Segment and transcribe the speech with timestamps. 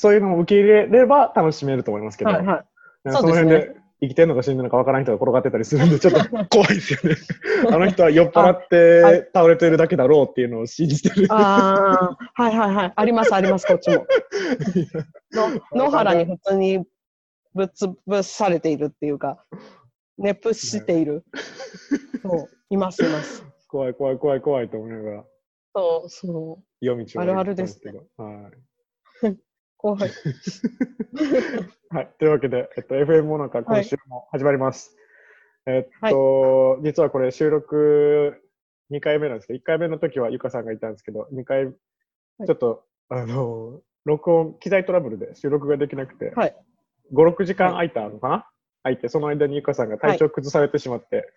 [0.00, 2.64] そういうのを受け入れれば楽しめると思いますけど、はいはい。
[3.12, 7.16] その辺で生きてるのか死んでるのかわからない人が転がってたりするんで、ちょっと 怖いですよね。
[7.70, 11.26] あの人は酔っ払っはて倒れてるだけだろうっていうのを信じてる。
[11.28, 12.92] ああ、はいはいはい。
[12.96, 14.06] ありますあります、こっちも。
[15.74, 16.78] の野原に普通に
[17.54, 19.44] ぶっ潰されているっていうか、
[20.16, 21.24] 熱伏している。
[22.22, 23.44] そう、いますいます。
[23.68, 25.24] 怖い怖い怖い怖いと思いながら、
[25.74, 26.64] そう、そう。
[26.80, 28.69] 夜道をあるあるです歩いてたんです
[29.80, 30.00] 怖い。
[30.00, 30.10] はい。
[31.88, 32.10] はい。
[32.18, 34.94] というわけで、えっと、FM モナカ今週も始まります。
[35.66, 38.42] えっと、実はこれ収録
[38.90, 46.54] 2回目なんですけど、1回目の時はゆかさんがいたんですけど、2回、ちょっと、あの、録音、機材トラブルで収録ができなくて、はい。
[47.14, 48.50] 5、6時間空いたのかな、
[48.82, 51.32] 空いて、その間にゆかさんが体調崩されてしまって、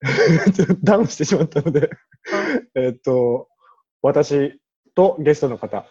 [0.84, 1.88] ダウンしてしまったので、
[2.74, 3.48] えっと、
[4.02, 4.60] 私
[4.94, 5.86] とゲストの方の2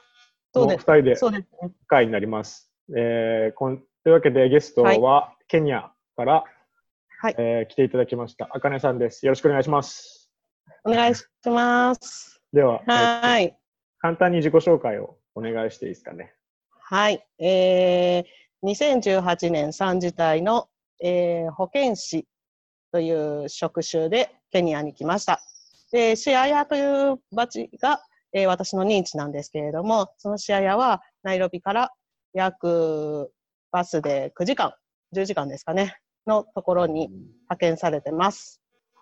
[0.54, 0.84] そうです。
[0.84, 1.72] 人でそうですね。
[1.88, 2.72] 回になります。
[2.98, 6.44] えーこんというわけでゲストはケニアから、
[7.22, 8.50] はいえー来ていただきました。
[8.52, 9.26] あかねさんです。
[9.26, 10.32] よろしくお願いします。
[10.84, 12.42] お願いします。
[12.54, 13.58] では、えーはい。
[14.00, 16.34] 簡単に自己紹介をお願いしていいですかね。
[16.82, 17.24] はい。
[17.38, 18.24] えー、
[18.64, 20.68] 2018年3次隊の、
[21.04, 22.26] えー保健師
[22.92, 25.42] という職種でケニアに来ました。
[25.92, 28.02] で、シアヤという町が、
[28.34, 31.92] えー私の認知なんですけれども、そのシアヤはナイロビから
[32.34, 33.32] 約
[33.72, 34.74] バスで9時間、
[35.16, 38.62] 10時間ですかね、のところに派遣されてます。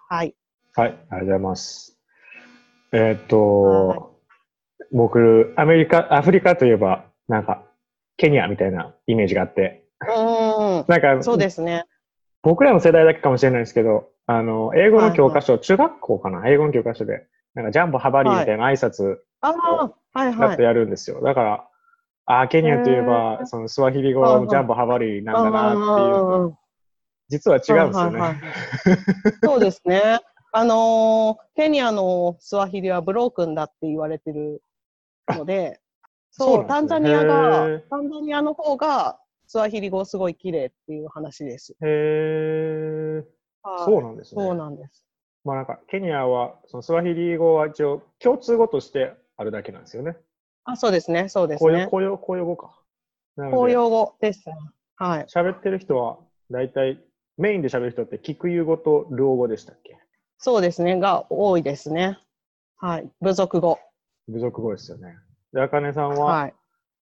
[0.09, 0.35] はい。
[0.75, 1.97] はい、ありがとうございます。
[2.93, 3.99] えーっと、はい
[4.91, 7.63] 僕、アメリカ、アフリカといえば、なんか、
[8.15, 11.85] ケニアみたいなイメージがあって、うーなんかん、、そうですね。
[12.41, 16.47] 僕らの世代だけかもしれないですけど、あの、英語の教科書、中学校かな？
[16.47, 17.25] 英語の教科書で、
[17.57, 20.61] なんかジャンボハバリーみたいな挨拶ああ、はいはいだって。
[20.61, 21.21] やるんですよ。
[21.23, 21.67] だから、
[22.27, 26.11] ああ、ケニアといえへば、ーそのスワヒリ語はジャンボハバリーなんだなってい
[26.45, 26.55] う
[27.29, 28.19] 実は違うんですよね。
[28.19, 28.35] はいはいはい
[29.43, 30.19] そうですね。
[30.51, 34.61] あのーケニアのスワヒリはブロークンだって言われてる
[35.29, 35.81] ので、
[36.29, 41.73] そう、タンザニアへがー、タンザニアの方がスワヒリ語すごい綺麗っていう話です。
[41.73, 43.25] へえ、
[43.63, 44.43] はいそうなんですね。
[44.43, 45.06] そうなんです。
[45.47, 50.17] まあなんか、ケニアは、そのスワヒリ語は一応、共通語としてあるだけなんですよね。
[50.65, 51.87] あ、そうですね、そうですね。
[51.89, 52.77] 公用公用語か。
[53.37, 54.55] 公用語ですね。
[54.97, 55.25] はい。
[55.25, 56.17] 喋ってる人は、
[56.51, 57.01] 大体、
[57.37, 59.97] メインで喋る人って、キクユ語とルオ語でしたっけ？
[60.37, 62.19] そうですね、が多いですね。
[62.75, 63.09] はい。
[63.21, 63.79] 部族語。
[64.27, 65.15] 部族語ですよね。
[65.53, 66.53] で、あかねさんは、はい。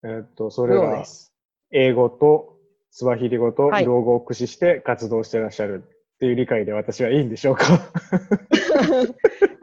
[0.03, 1.33] えーっと、それがルオです。
[1.71, 2.59] 英語と
[2.91, 5.85] スワヒリ語とはいルオ語を駆使して活動してらっしゃる
[6.23, 7.81] っていう理解で私はいいんでしょうか？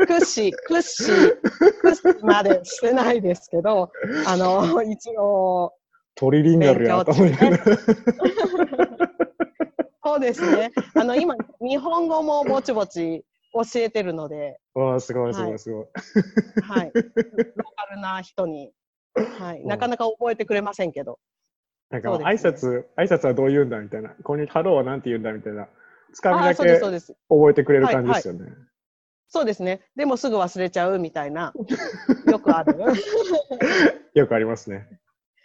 [0.06, 1.31] 屈指、屈指、
[1.80, 3.90] 屈指までしてないですけど、
[4.28, 5.72] あの、一応、
[6.16, 7.59] トリリンガルやと思いながら。
[10.03, 10.74] そうですね。
[10.96, 15.86] あの、今、日本語もぼちぼち教えてるので、わあ、すごいすごはいいすごい。
[16.62, 16.91] はい。
[16.94, 17.22] ローカ
[17.96, 18.74] ルな人に、
[19.16, 19.66] はい。
[19.66, 21.20] なかなか覚えてくれませんけど。
[21.90, 24.09] なんかそう挨拶、挨拶はどう言うんだみたいな。
[24.24, 25.70] こんにハローはなんて言うんだみたいな。
[26.14, 27.16] つかみだけそうです、そうです。
[27.30, 28.52] 覚えてくれる感じですよね。
[29.30, 29.81] そうですね。
[29.96, 31.53] でもすぐ忘れちゃうみたいな、
[32.25, 32.75] よくある。
[34.16, 34.88] よくありますね。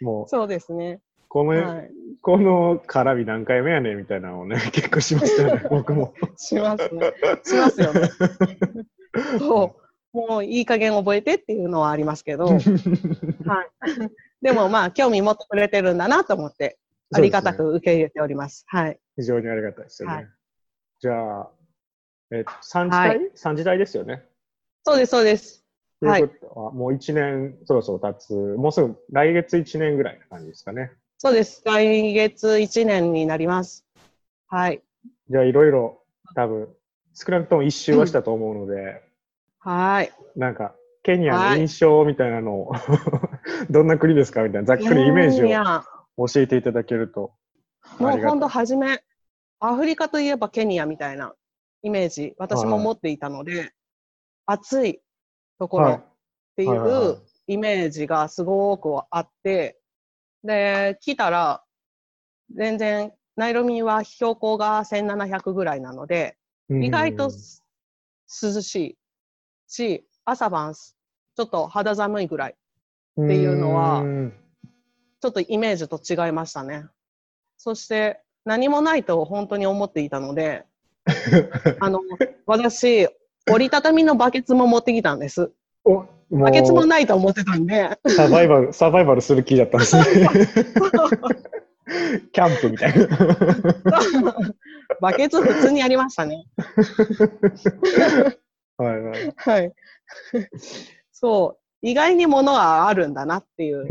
[0.01, 1.01] もう、そうですね。
[1.29, 1.91] この、はい。
[2.21, 6.13] この絡み何回目やねんみたいなのをね、 結構しましたよね、 僕も。
[6.35, 7.13] しますね。
[7.43, 8.09] しますよね。
[9.37, 9.75] そ
[10.13, 10.17] う。
[10.17, 12.59] もういい加減覚えてっていうのはありますけど、はい。
[14.41, 16.79] でもまあ、興味持ってくれてるんだなと思って、
[17.13, 18.63] ありがたく受け入れております。
[18.67, 18.99] はい。
[19.17, 20.15] 非常にありがたいですよね。
[20.15, 20.27] はい
[20.99, 21.49] じゃあ、
[22.31, 24.23] えっと、3時は代、三時代ですよね。
[24.83, 25.63] そうです、そうです。
[25.99, 30.91] ということは、もう1年そろそろ経つ、もうすぐ来月1年ぐらいな感じですかね。
[31.17, 31.61] そうです。
[31.65, 33.85] 来月1年になります。
[34.47, 34.81] はい。
[35.29, 36.01] じゃあ、いろいろ
[36.35, 36.69] 多分、
[37.13, 39.01] 少なくとも一周はしたと思うので、
[39.59, 40.11] はい。
[40.35, 42.73] なんか、ケニアの印象みたいなのを、
[43.69, 44.43] どんな国ですか？
[44.43, 47.31] みたいな、ざっくりイメージを教えていただけると。
[47.99, 49.01] もう本当初め、
[49.59, 51.33] アフリカといえばケニアみたいな
[51.81, 53.71] イメージ、私も持っていたので、
[54.45, 55.01] 暑い
[55.59, 55.95] ところはい。
[55.95, 56.01] っ
[56.55, 59.77] ていうイメージがすごくあって、
[60.43, 61.63] で、来たら、
[62.55, 66.37] 全然、ナイロミは標高が1700ぐらいなので、
[66.69, 67.63] 意外とす
[68.41, 68.97] 涼しい
[69.67, 72.55] し、朝晩ちょっと肌寒いぐらい、っ
[73.15, 74.03] ていうのは
[75.21, 76.85] ちょっとイメージと違いましたね。
[77.57, 80.65] そして、何もないと本当に思っていたので、
[81.79, 81.99] あの、
[82.45, 83.07] 私、
[83.49, 85.51] 折りたたみのバケツも持ってきたんです。
[85.83, 90.03] おもバケツもないと思ってたんで、うサバイバル、サバイバルする気だったんですね。
[92.31, 93.07] キャンプみたいな。
[94.99, 96.45] バケツ普通にありましたね。
[98.77, 99.33] はいはい。
[99.35, 99.71] はい。
[101.11, 101.87] そう。
[101.87, 103.87] 意外に物はあるんだなっていうう。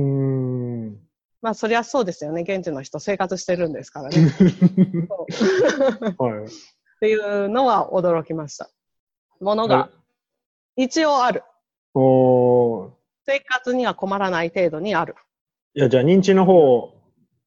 [1.45, 2.41] まあ、そりゃそうですよね。
[2.41, 4.17] 現地の人生活してるんですからね。
[6.17, 6.45] はい。
[6.47, 6.49] っ
[7.01, 8.71] ていうのは驚きました。
[9.41, 9.91] 物が
[10.75, 11.43] 一応ある。
[11.93, 12.91] おー
[13.27, 15.17] 生活には困らない程度にある。
[15.75, 16.93] いや、じゃあ認知の方っ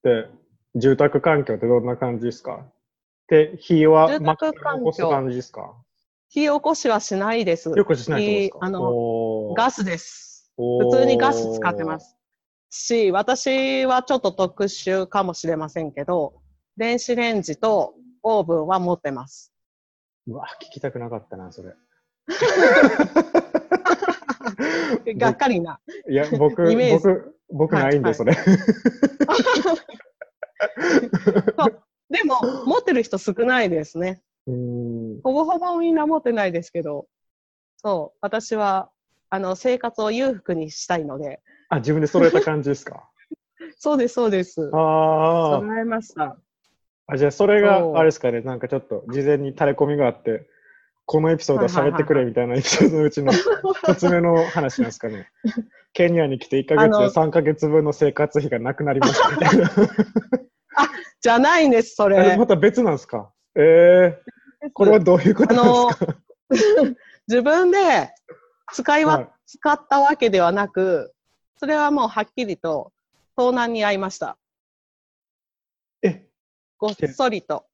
[0.03, 0.27] て、
[0.75, 2.67] 住宅環境ってどんな感じですか？
[3.29, 5.73] で、火は住宅環境起こす感じですか？
[6.29, 7.71] 火起こしはしないです。
[7.71, 10.51] よくしないですあのガスです。
[10.55, 12.15] 普通にガス使ってます。
[12.69, 16.41] し、私はちょっと特殊かもしれませんけど、
[16.75, 19.53] 電子レンジとオーブンは持ってます。
[20.27, 21.73] うわ、聞きたくなかったな、それ。
[25.15, 25.79] がっかりな。
[26.09, 28.35] いや、僕、イメージ僕、僕ないんで、はいそれ。
[32.09, 34.21] でも、持ってる人少ないですね。
[34.45, 37.07] ほぼほぼみんな持ってないですけど、
[37.77, 38.89] そう、私は、
[39.29, 43.09] あの、生活を裕福にしたいので、あ、自分で揃えた感じですか？
[43.77, 44.69] そうです、そうです。
[44.73, 46.23] あ揃えました。
[46.23, 46.37] あ。
[47.07, 50.47] あ、じゃあそれがあれですかね、なんかちょっと事前に垂れ込みがあって、
[51.05, 53.31] このエピソードは喋ってくれみたいな エピソードのうちの
[53.83, 55.29] 一つ目の話なんですかね。
[55.93, 59.69] ケニアに来て1ヶ月で3ヶ月分の生活費がなくなりましたみたいな。
[61.21, 62.37] じゃないんです、そあれれ。
[62.37, 63.31] また別なんですか？
[63.55, 65.95] えー、これはどういうこと
[66.49, 66.95] ですか？
[67.27, 67.77] 自分で
[68.73, 71.13] 使いは、はい使ったわけではなく、
[71.57, 72.93] それはもうはっきりと
[73.35, 74.37] 盗難に遭いました。
[76.03, 76.27] え、
[76.77, 77.65] ごっそりと。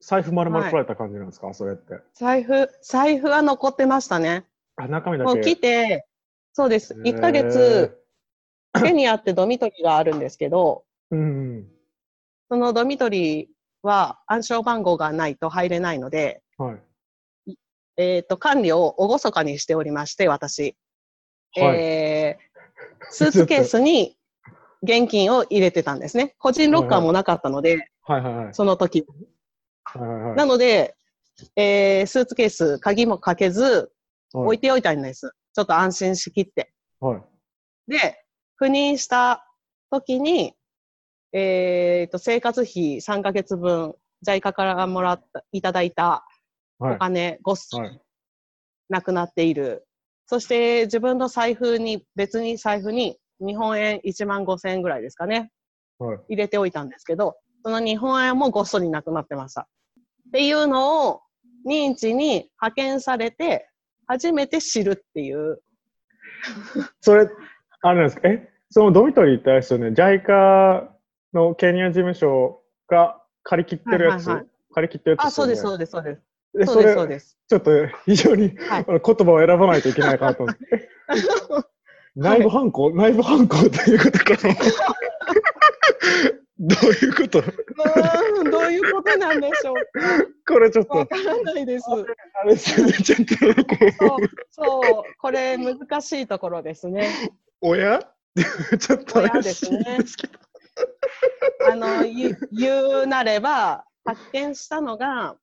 [0.00, 1.94] 財布丸々取られた感じなんですか、それって。
[2.12, 4.44] 財布、財布は残ってましたね。
[4.76, 5.34] あ、中身だけ。
[5.34, 6.06] もう来て、
[6.52, 6.92] そうです。
[6.92, 7.98] へー1ヶ月、
[8.82, 11.66] ケニアってドミトリがあるんですけど、うん。
[12.50, 13.48] そのドミトリ
[13.82, 16.74] は暗証番号がないと入れないので、は
[17.46, 17.56] い。
[17.96, 20.76] えっ、と、管理を厳かにしておりまして、私。
[21.56, 21.78] はい。
[21.78, 22.13] えー
[23.10, 24.16] スーツケースに
[24.82, 26.34] 現金を入れてたんですね。
[26.38, 28.54] 個人ロッカーもなかったので、はいはいはい。
[28.54, 29.06] その時。
[29.84, 30.96] はいはいはいなので、
[31.56, 33.92] えースーツケース、鍵もかけず、
[34.32, 35.32] 置はいいておいたんです。
[35.54, 36.72] ちょっと安心しきって。
[37.00, 37.22] はい。
[37.90, 38.24] で、
[38.60, 39.46] 赴任した
[39.90, 40.54] 時に、
[41.32, 43.94] えーと、生活費3ヶ月分、
[44.26, 46.24] JICA からもらった、いただいた
[46.78, 46.98] はいお。
[46.98, 48.00] 金、ごっそりはい。
[48.88, 49.86] なくなっている。
[50.26, 55.50] そして自分の財布に、別に財布に日本円1万5千円ぐらいですかね、
[55.98, 56.18] はい。
[56.30, 59.62] 入れておいたんですけど、その日本円もごっそりなくなってました。
[59.62, 61.20] っていうのを
[61.66, 63.68] 認知に派遣されて、
[64.06, 65.60] 初めて知るっていう。
[67.00, 67.28] それ、
[67.82, 68.28] あれなんですか？
[68.28, 68.50] え？
[68.70, 70.88] そのドミトリーってあれですよね、JICA
[71.32, 76.22] のケニア事務所が借り切ってるやつ、はいはいはい借り切ってるやつあ、そうです、そうです、そうです。
[76.60, 77.38] えそうです、れそうです。
[77.48, 77.70] ちょっと
[78.06, 80.62] 非常に、はい言葉を選ばないといけないかなと思って。
[80.72, 80.88] え
[82.16, 84.54] 内部犯行、内部犯行ということかな
[86.58, 87.40] どういうこと？
[87.40, 87.44] う
[88.50, 89.74] どういうことなんでしょう
[90.46, 90.98] これちょっか。
[90.98, 91.86] わと、からないです。
[91.90, 94.18] あれですよね、ちょっとこそう、
[94.50, 97.10] そう、これ難しいところですね。
[97.60, 97.98] う、親
[98.78, 100.38] ちょっと怪しいんですけど。
[101.68, 105.36] あの、言言うなれば、発見したのが、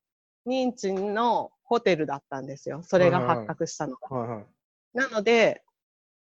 [0.48, 2.82] 認知のホテルだったんですよ。
[2.84, 4.18] それが発覚したのが。
[4.18, 4.46] はいはい。
[4.94, 5.62] なので、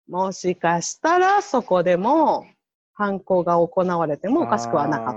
[0.07, 2.45] もしかしたらそこでも
[2.93, 5.13] 犯行が行われてもおかしくはなかっ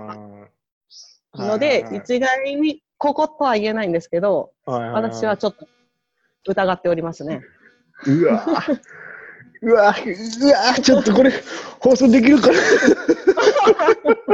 [1.35, 1.43] た。
[1.45, 5.67] ので、一概にこことは言えないんですけど、私はちょっと
[6.47, 7.41] 疑っておりますね。
[8.07, 8.81] うわぁ
[9.63, 11.33] うわぁうわぁちょっとこれ、
[11.81, 12.59] 放送できるかな？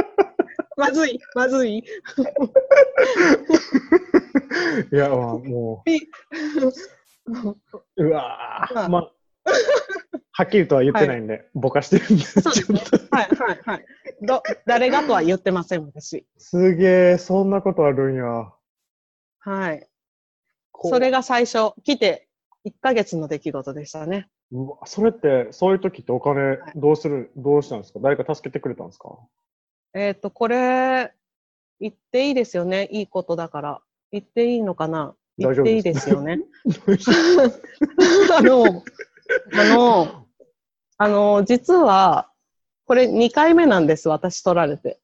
[0.79, 1.77] まずい、まずい。
[4.91, 5.89] いや、まあ、もう、
[8.05, 9.11] うわぁまあまあ、
[10.31, 12.81] はっきりとは言ってないんで、ぼかしてるんで、そうですね。
[13.11, 13.85] はい、はい、はい。
[14.21, 16.25] ど、誰がとは言ってません、私。
[16.37, 18.51] すげえ、そんなことあるんや。
[19.39, 19.87] はい。
[20.85, 22.29] それが最初、来て
[22.65, 24.29] 1ヶ月の出来事でしたね。
[24.51, 27.99] うわそれって、そういう時ってお金どうする、どうしたんですか？
[28.01, 29.09] 誰か助けてくれたんですか？
[29.93, 31.13] えっ、と、これ、
[31.79, 32.87] 言っていいですよね？
[32.91, 33.81] いいことだから。
[34.11, 35.15] 言っていいのかな？
[35.37, 36.39] 言っていいですよね？
[38.37, 38.83] あの、
[39.53, 40.25] あの、
[40.97, 42.29] あの、実は、
[42.85, 44.99] これ2回目なんです、私取られて。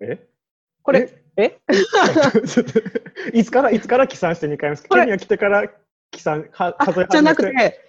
[0.00, 0.28] え？
[0.82, 1.58] これ、え？
[3.32, 5.00] いつから、いつから起算して2回目ですか？
[5.00, 5.68] ケニア来てから
[6.10, 7.80] 起算、は数え始めてじゃなくて、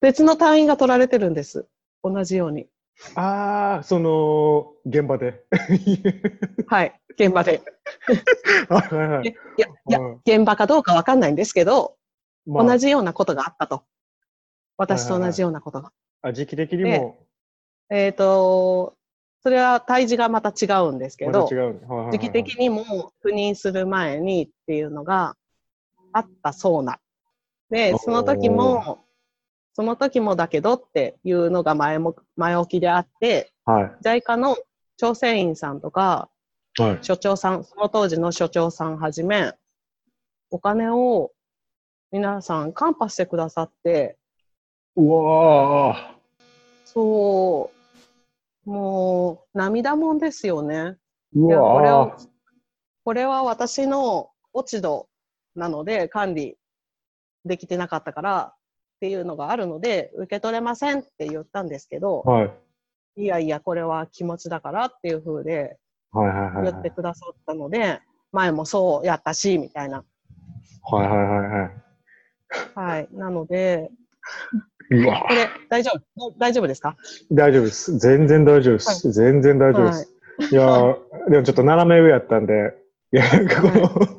[0.00, 1.66] 別の隊員が取られてるんです。
[2.02, 2.68] 同じように。
[3.14, 5.44] ああ、その、現場で。
[6.66, 7.00] はい。
[7.18, 7.62] 現場で。
[8.68, 11.96] はいはいはいいや、いや、うん現場かどうかわかんないんですけど、
[12.46, 13.84] まあ同じようなことがあったと。
[14.76, 15.92] 私と同じようなことが。
[16.22, 17.18] あ時期的にも、
[17.90, 18.96] えっ、と、
[19.42, 21.86] それは胎児がまた違うんですけどまた違、うね。
[21.86, 25.36] はいはいはい時期的にも赴任する前にっていうのが
[26.12, 26.98] あったそうな。
[27.70, 29.04] で、その時も、
[29.78, 34.04] その時もだけどっていうのが前も前置きであって、はい。
[34.04, 34.56] JICA の
[34.96, 36.28] 調整員さんとか、
[36.76, 36.98] はい。
[37.00, 39.52] 所長さん、その当時の所長さんはじめ、
[40.50, 41.30] お金を
[42.10, 44.18] 皆さんカンパしてくださって、
[44.96, 46.12] うわ
[46.84, 47.70] そ
[48.66, 50.96] う、もう涙もんですよね。
[51.36, 52.16] いやこれわを
[53.04, 55.08] これは私の落ち度
[55.54, 56.56] なので管理
[57.44, 58.54] できてなかったから
[58.98, 62.50] っていうのがあるので受け取れませんって言ったんですけどー、はい。
[63.16, 65.76] いやいやこれは気持ちだからっていう風で
[66.10, 66.64] はいはいはい。
[66.64, 68.00] 言ってくださったので、
[68.32, 70.02] 前もそうやったしみたいな。
[70.82, 72.96] はいはいはいはい。
[72.96, 73.08] はい。
[73.12, 73.90] なので、
[74.90, 76.32] うわこれ大丈夫？
[76.38, 76.96] 大丈夫ですか？
[77.30, 77.98] 大丈夫です。
[77.98, 79.12] 全然大丈夫です。
[79.12, 80.14] 全然大丈夫です。
[80.50, 82.74] い、やーでもちょっと斜め上やったんで、
[83.12, 84.17] いや、なんかこの、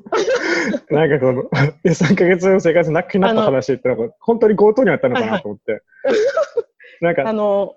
[0.91, 1.45] なんかこの、 い
[1.83, 5.81] や3ヶ月の生活なくなった話って、なんか本当に強盗にあったのかなと思って。
[7.01, 7.75] なんあか、の、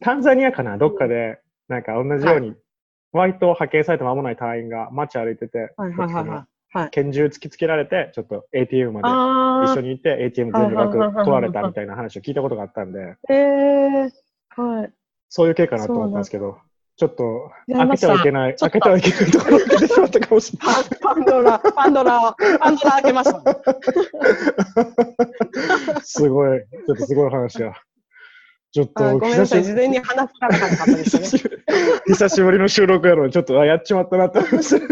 [0.00, 2.56] タンザニアかな、どっかで、なんか同じように、
[3.12, 6.44] 割と派遣されて間もない隊員が街歩いてて、はいはいはいはい。
[6.74, 14.10] はい、拳銃突きつけられて、ちょっと ATM まであ一緒に行って ATM 全部額はいはいはいはい取られたみたいな話を聞いたことがあったんで、えー、
[14.56, 14.92] はい。
[15.28, 16.58] そういう系かなと思ったんですけど、
[16.96, 20.84] ちょっと開けてはいけない、開けてはいけないところを開けてしまったかもしれない。
[21.00, 23.56] パパンドラ、パンドラ、パンドラ開けました、ね。
[26.02, 27.82] すごい、ちょっとすごい話だ。
[28.72, 31.28] ちょっとあごめんなさい、事前に話聞かなかったですね。
[32.06, 34.86] 久しぶりの収録やのに、ちょっとあやっちまったなって思いました。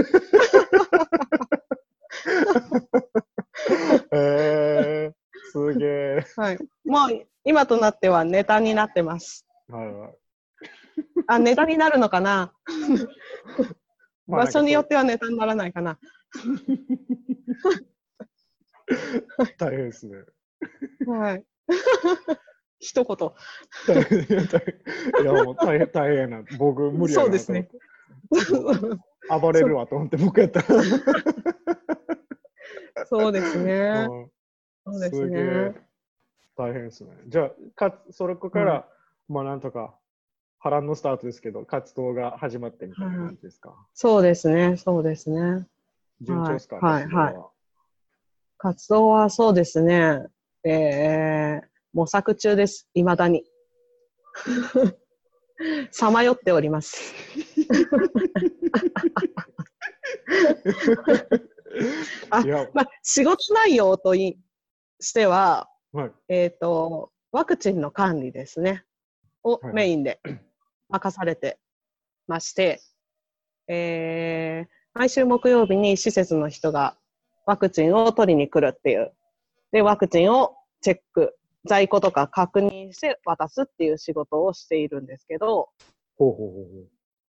[4.13, 5.15] えー、
[5.53, 6.25] すげえ。
[6.37, 6.59] はい。
[6.85, 9.47] もう今となってはネタになってます。
[9.69, 10.20] はいはい
[11.27, 12.53] あ、ネタになるのかな、
[14.27, 15.99] まあ場所によってはネタにならないかな。
[19.59, 20.17] 大変ですね。
[21.07, 21.45] はい。
[22.81, 23.17] 一言。
[23.87, 24.61] 大変、大
[25.17, 25.23] 変。
[25.23, 26.43] いや、もう大変、大変やな。
[26.59, 27.25] 僕、無理やな。
[27.25, 27.69] そうですね。
[29.29, 30.67] 暴れるわと思って、僕やったら。
[33.07, 34.07] そうですね。
[34.09, 34.31] うん
[34.87, 35.75] そうですね。
[36.57, 37.11] 大変ですね。
[37.27, 38.89] じゃあ、かそれから、
[39.29, 39.95] まあなんとか、
[40.63, 43.75] 波乱のスタートですけど、活動が始まってみたいな感じですか？
[43.95, 44.77] そうですね。
[44.77, 45.67] そうですね。
[46.21, 47.35] 順調ですか、はい活動ははい
[48.59, 50.19] 活動はそうですね。
[50.65, 52.91] えー、模索中です。
[52.93, 53.43] いまだに。
[55.91, 57.15] さまよっております。
[62.29, 62.43] あ
[62.75, 64.39] まあ、仕事内容とい
[65.01, 66.13] しては、はい。
[66.29, 68.85] えっ、と、ワクチンの管理ですね。
[69.43, 70.21] をはいメインで
[70.91, 71.59] 任されて
[72.27, 72.81] まして、
[73.69, 76.97] えー、毎週木曜日に施設の人が
[77.47, 79.13] ワクチンを取りに来るっていう。
[79.73, 85.71] で、ワクチンをチェック、在庫とか確認して渡すっていう仕事をしているんですけど、
[86.17, 86.67] ほうほうほう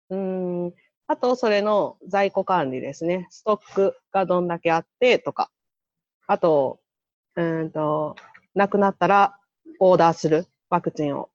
[0.09, 0.67] ほう。
[0.67, 0.73] ん、
[1.07, 3.27] あと、それの在庫管理ですね。
[3.29, 5.51] ストックがどんだけあってとか。
[6.27, 6.79] あと、
[7.35, 8.15] うーんと、
[8.53, 9.37] なくなったら
[9.79, 11.25] オーダーするワクチンを。
[11.25, 11.27] っ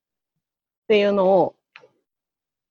[0.88, 1.54] ていうのを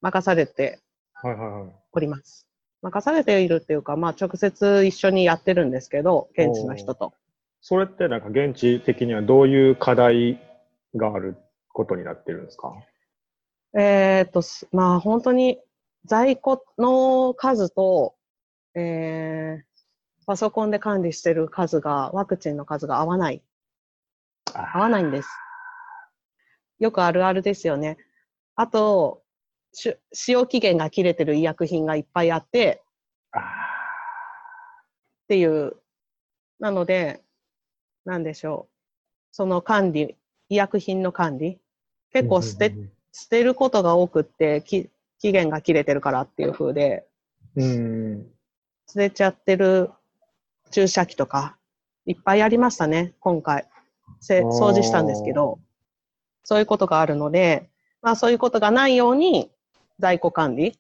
[0.02, 0.80] 任されて
[1.14, 1.72] はいはいはい。
[1.92, 2.48] おります。
[2.82, 7.14] 任されているっていうか、まあ直接一緒にやってるんですけど、現地の人と。
[7.62, 10.40] それってなんか現地的にはどういう課題
[10.96, 11.36] がある
[11.74, 12.74] ことになってるんですか？
[13.78, 15.60] えーっと、すまあ本当に
[16.06, 18.16] 在庫の数と、
[18.76, 23.44] えー、パソコンで管理してる数が、ワクチンの数が合わない。
[24.54, 25.28] 合わないんです。
[26.80, 27.98] よくあるあるですよね。
[28.56, 29.29] あと、し
[30.12, 32.82] 使用期限が切れてる医薬品がいっぱいあって
[33.32, 33.44] あっ
[35.30, 35.76] ていう。
[36.60, 37.22] なので、
[38.04, 38.74] なんでしょう。
[39.32, 40.18] その管理、
[40.50, 41.54] 医薬品の管理。
[41.54, 41.58] ー
[42.12, 44.88] 結構捨て、うん捨てることが多くって、き
[45.20, 47.08] 期限が切れてるからっていう風で、
[47.56, 47.68] うんう
[48.20, 48.28] ん。
[48.88, 49.90] 捨てちゃってる
[50.70, 51.58] 注射器とか、
[52.06, 53.68] いっぱいありましたね、今回。
[54.22, 55.60] 掃除したんですけど、
[56.44, 57.70] そういうことがあるので、
[58.02, 59.52] まあそういうことがないように
[60.00, 60.80] 在庫管理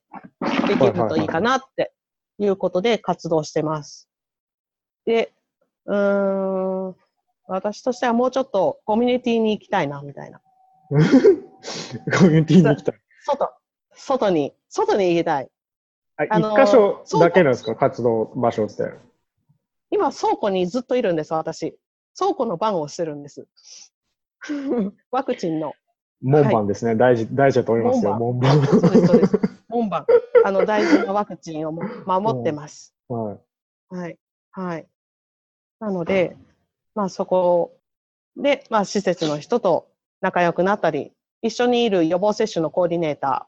[0.68, 1.92] できるといいかなって
[2.38, 4.10] いうことで活動してます。
[5.06, 5.34] で、
[5.86, 6.96] うーん、
[7.48, 10.42] 私としてはもうちょっとコミュニティに行きたいな、みたいな。
[10.90, 10.96] コ
[12.28, 12.96] ミュニティに行きたい。
[13.26, 13.52] 外、
[13.94, 15.50] 外に、外に行きたい。
[16.18, 17.76] あ、あの一箇所だけなんですか？
[17.76, 18.94] 活動場所って。
[19.92, 21.78] 今、倉庫にずっといるんです、私。
[22.18, 23.48] 倉庫の番をしてるんです。
[25.12, 25.74] ワクチンの。
[26.22, 26.96] 門番ですね。
[26.96, 28.14] 大事、大事だと思いますよ。
[28.16, 28.66] 門番。
[28.66, 29.40] そうです、そうです。
[29.70, 30.06] 門番。
[30.44, 32.94] あの、大事なワクチンをも守ってます。
[33.08, 33.40] は
[33.92, 33.96] い。
[33.96, 34.20] はい。
[34.52, 34.88] はい。
[35.80, 36.36] なので、
[36.96, 37.78] まあそこ
[38.36, 39.90] で、まあ施設の人と
[40.22, 43.48] 仲良くなったり、一緒にいる予防接種のコーディネータ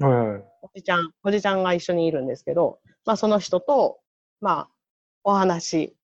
[0.00, 0.44] ー、はい。
[0.62, 4.00] おじちゃん、おじちゃんが一緒にいるんですけど、まあその人と、
[4.40, 4.68] まあ
[5.24, 5.94] お話、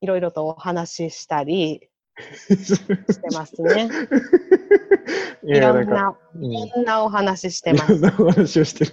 [0.00, 3.90] いろいろとお話ししたりしてますね。
[5.44, 7.92] いろなんな、うんいろんなお話ししています。
[7.92, 8.92] ろんなお話をしてる。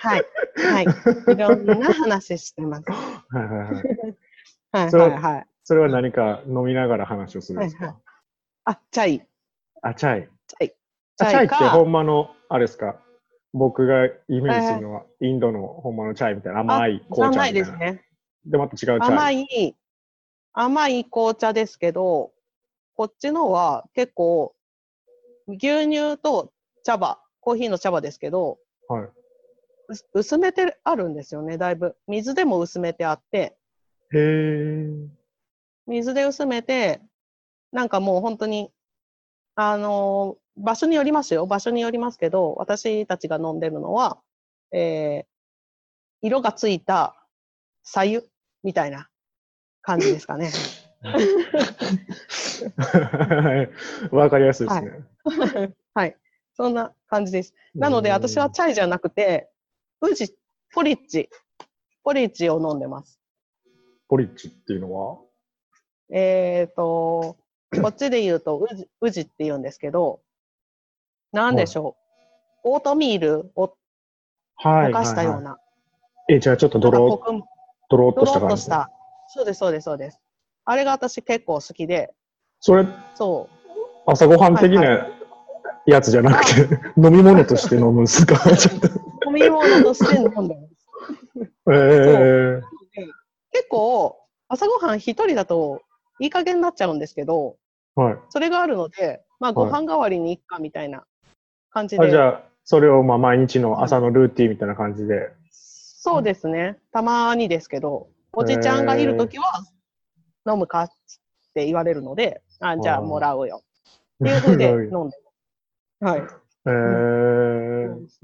[0.00, 0.24] はい。
[0.56, 0.84] はい。
[0.84, 2.84] いろんな話してます。
[2.90, 2.96] は
[3.34, 4.16] いはいはい。
[4.72, 5.46] はいそれはいはい。
[5.64, 8.00] それは何か飲みながら話をするんですはいはか
[8.64, 9.22] あ、チャイ。
[9.82, 10.28] あ、チャイ。
[10.48, 10.72] チャイ。
[11.20, 12.96] あチャイってかほんまの、あれですか？
[13.54, 17.60] 僕がイメージするのは、インドのほんまのチャイみたいな甘い紅茶みたいな。
[17.60, 18.04] いですね。
[18.46, 19.00] で、また違うチャイ。
[19.00, 19.76] 甘い、
[20.52, 22.32] 甘い紅茶ですけど、
[22.94, 24.54] こっちのは結構、
[25.48, 26.52] 牛乳と
[26.84, 29.02] 茶葉、コーヒーの茶葉ですけど、はい。
[29.04, 29.12] う
[30.14, 31.96] 薄めてあるんですよね、だいぶ。
[32.06, 33.56] 水でも薄めてあって、
[34.12, 35.08] へー。
[35.86, 37.00] 水で薄めて、
[37.72, 38.70] なんかもう本当に、
[39.54, 41.46] あのー場所によりますよ。
[41.46, 44.20] 場所によりますけど、私たちが飲んでるのは、
[44.70, 45.32] えー
[46.24, 47.16] 色がついた
[47.82, 48.26] 左右
[48.62, 49.08] みたいな
[49.82, 50.50] 感じですかね。
[54.12, 55.04] わかりやすいですね。
[55.94, 56.16] はい。
[56.54, 57.54] そんな感じです。
[57.74, 59.50] なので、うん私はチャイじゃなくて、
[60.00, 60.36] 宇治、
[60.72, 61.28] ポリッチ、
[62.04, 63.20] ポリッチを飲んでます。
[64.08, 65.18] ポリッチっていうのは？
[66.10, 67.36] えっ、と、
[67.82, 70.20] こっちで言うと、宇治、宇治って言うんですけど、
[71.32, 71.96] なんでしょ
[72.64, 72.64] う。
[72.64, 73.74] オートミールを
[74.56, 74.90] はい。
[74.90, 75.58] 溶かしたようはいはいな、
[76.28, 77.20] え、じゃあちょっとドロ
[77.88, 78.54] ドロっとドロした感じ。
[78.54, 78.90] ッとした。
[79.34, 80.20] そうです、そうです、そうです。
[80.66, 82.12] あれが私結構好きで、
[82.60, 83.56] それ、そう。
[84.06, 85.08] 朝ごはん的はいな
[85.86, 86.60] やつじゃなくて、
[86.96, 88.36] 飲み物として飲むんですか？
[88.56, 88.88] ちょっと。
[89.26, 91.50] 飲み物として飲んでます。
[91.68, 92.60] えー、
[93.52, 94.18] 結構、
[94.48, 95.80] 朝ごはん一人だと
[96.20, 97.56] いい加減になっちゃうんですけど、
[97.94, 98.16] はい。
[98.28, 101.04] それがあるので、まあ、ご飯代わりにいっかみたいな
[101.70, 102.06] 感じで。
[102.06, 105.30] あじゃあ、それをまあ毎日の朝のルーティンみたいな感じで。
[105.50, 106.78] そうですね。
[106.92, 109.44] たまにですけど、おじちゃんがいるときは、
[110.50, 110.88] 飲むかっ
[111.54, 113.62] て言われるので、あじゃあもらうよ。
[114.24, 115.16] っていうふ うで飲んで。
[116.00, 116.20] はい。
[116.64, 118.18] えー、じ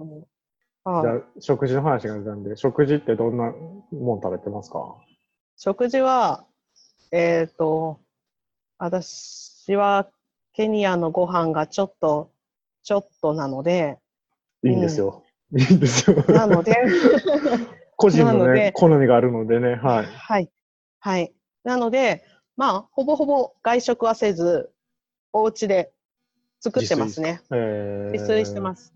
[0.85, 3.53] はいゃあ、食事の話が出たんで、食事ってどんな
[3.93, 4.97] もん食べてますか？
[5.57, 6.45] 食事は、
[7.11, 8.01] えっ、と、
[8.79, 10.09] 私は
[10.55, 12.31] ケニアのご飯がちょっと、
[12.83, 13.99] ちょっとなので、
[14.65, 15.23] いいんですよ。
[15.53, 16.25] いいんですよ。
[16.29, 16.75] なので、
[17.99, 20.07] 個人のね好みがあるのでね、はい。
[20.07, 20.51] はい。
[21.01, 21.35] はい。
[21.65, 22.25] なので、
[22.57, 24.71] まあ、ほぼほぼ外食はせず、
[25.33, 25.93] お家で
[26.61, 27.43] 作ってますね。
[27.51, 28.95] えー、自炊してます。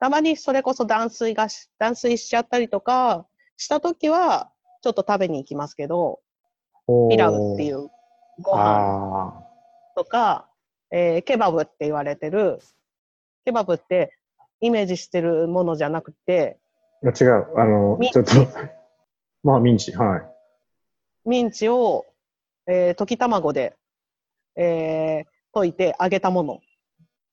[0.00, 3.26] たまにそれこそ断水がし、断水しちゃったりとか
[3.56, 4.50] したときは、
[4.82, 6.20] ちょっと食べに行きますけど、
[7.10, 7.88] ピラウっていう
[8.40, 9.46] ご飯あ
[9.94, 10.48] とか、
[10.90, 12.58] えーケバブって言われてる、
[13.44, 14.12] ケバブって
[14.60, 16.67] イメージしてるものじゃなくて、あ。
[17.02, 17.58] 違う。
[17.58, 18.32] あのちょっと、
[19.44, 21.28] まあ、ミンチ、はい。
[21.28, 22.06] ミンチを、
[22.66, 23.76] えー溶き卵で、
[24.56, 26.60] えー溶いて揚げたもの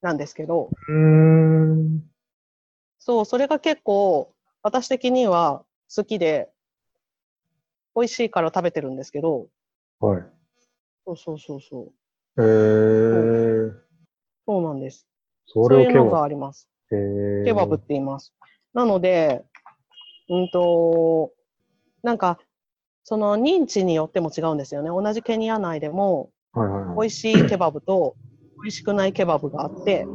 [0.02, 2.02] なんですけど、うーん。
[3.00, 5.64] そう、それが結構私的には
[5.96, 6.50] 好きで、
[7.96, 9.48] 美味しいから食べてるんですけど、
[10.00, 10.24] はい。
[11.06, 11.94] そうそうそうそう。
[12.38, 13.74] えー、
[14.46, 15.08] そうなんです。
[15.46, 16.70] そそういうのれをケバがあります。
[17.46, 18.34] ケバブって言います。
[18.74, 19.46] なので、
[20.30, 21.32] うんと、
[22.04, 22.40] なんか、
[23.04, 24.90] その認知によっても違うんですよね。
[24.90, 26.32] 同じケニア内でも。
[26.98, 28.16] 美味しいケバブと
[28.64, 30.08] 美味しくないケバブがあって、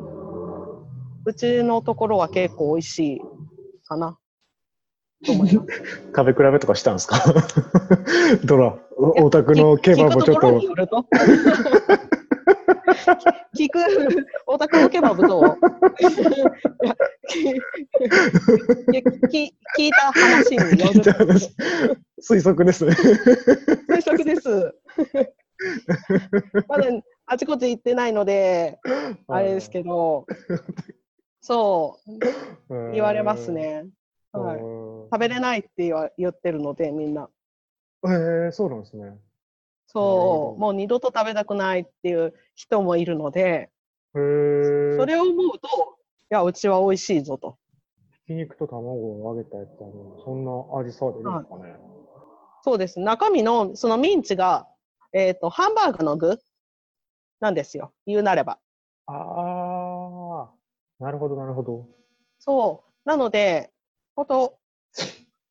[1.26, 3.20] うちのところは結構美味しい
[3.84, 4.18] かな。
[5.22, 7.18] 食べ比べとかしたんですか？
[8.44, 10.60] どら、おお宅のケバブちょっと
[13.56, 13.78] 聞く、
[14.46, 15.44] お宅のケバブどう
[19.28, 21.10] 聞いた話によると。
[22.22, 22.84] 推測です。
[22.86, 22.94] 推
[24.02, 24.74] 測です。
[26.68, 26.86] まだ
[27.26, 28.78] あちこち行ってないので、
[29.28, 30.26] あれですけど、
[31.40, 31.98] そ
[32.68, 33.86] う、言われますね。
[34.32, 34.58] はい、
[35.12, 37.28] 食べれないって言わ言ってるので、みんな。
[38.04, 39.18] えー、そうなんですね。
[39.92, 43.70] そう、もう二度と食べたくないっていう人もいるので、
[44.14, 44.96] へえ。
[44.96, 45.68] それを思うと、
[46.30, 47.58] いや、うちは美味しいぞと。
[48.26, 49.88] ひき肉と卵を揚げたやつは
[50.24, 51.76] そんな味そうでいいんですかね。
[52.62, 53.00] そうです。
[53.00, 54.68] 中身のそのミンチが、
[55.12, 56.38] えっ、と、ハンバーグの具
[57.40, 57.92] なんですよ。
[58.06, 58.60] 言うなれば。
[59.06, 61.88] ああ、なるほど、なるほど。
[62.38, 63.08] そう。
[63.08, 63.72] なので、
[64.14, 64.56] ほんと、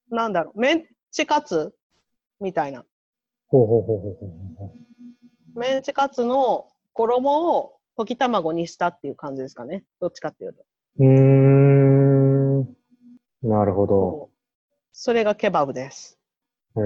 [0.10, 1.76] なんだろう、メンチカツ
[2.40, 2.86] みたいな。
[3.50, 9.84] ほうほうほうほうほうほメンチカツの衣を溶き卵にしたっていう感じですかね。
[10.00, 10.64] どっちかっていうと。
[11.00, 11.04] う。
[11.04, 12.60] うーん。
[13.42, 14.30] なるほど。
[14.92, 16.20] それがケバブです。
[16.78, 16.82] へ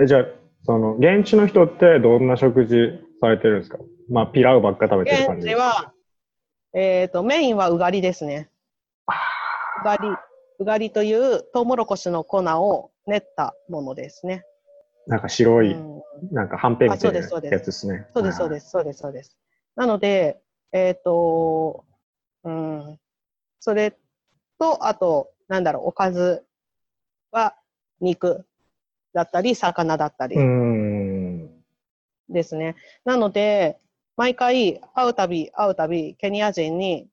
[0.00, 0.04] え。
[0.04, 0.24] え、じゃあ、
[0.64, 2.76] その、現地の人ってどんな食事
[3.20, 3.78] されてるんですか？
[4.08, 5.48] まあ、ピラウばっか食べてる感じ。
[5.48, 5.92] 現地は、
[6.72, 8.50] えっ、と、メインはうがりですね。
[9.82, 10.08] うがり。
[10.60, 14.44] うがりというトウモロコシの粉を練ったものですね。
[15.06, 15.94] なんか白い、うん
[16.30, 18.06] なんかはんぺんみたいなあそうですそうですやつですね。
[18.14, 18.54] そうです、そうす。
[18.54, 19.36] です、そうです、そうです。
[19.74, 20.40] なので、
[20.72, 21.84] えっ、と、
[22.44, 22.98] うん、
[23.60, 23.96] それ
[24.58, 26.46] と、あと、なんだろう、おかず
[27.32, 27.56] は
[28.00, 28.46] 肉
[29.12, 30.36] だったり、魚だったり。
[32.28, 32.76] ですね。
[33.04, 33.78] なので、
[34.16, 37.08] 毎回会うたび会うたび、ケニア人に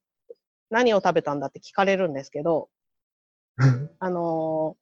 [0.69, 2.69] 何を食べたんだって聞かれるんですけど、
[3.99, 4.81] あのー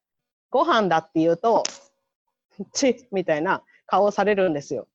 [0.52, 1.64] ご飯だって言うと、
[2.72, 4.88] ちみたいな顔をされるんですよ。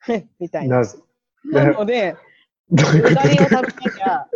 [0.38, 0.82] みたいな。
[1.52, 2.16] なので、
[2.70, 4.28] ど うがりを食べなきゃ、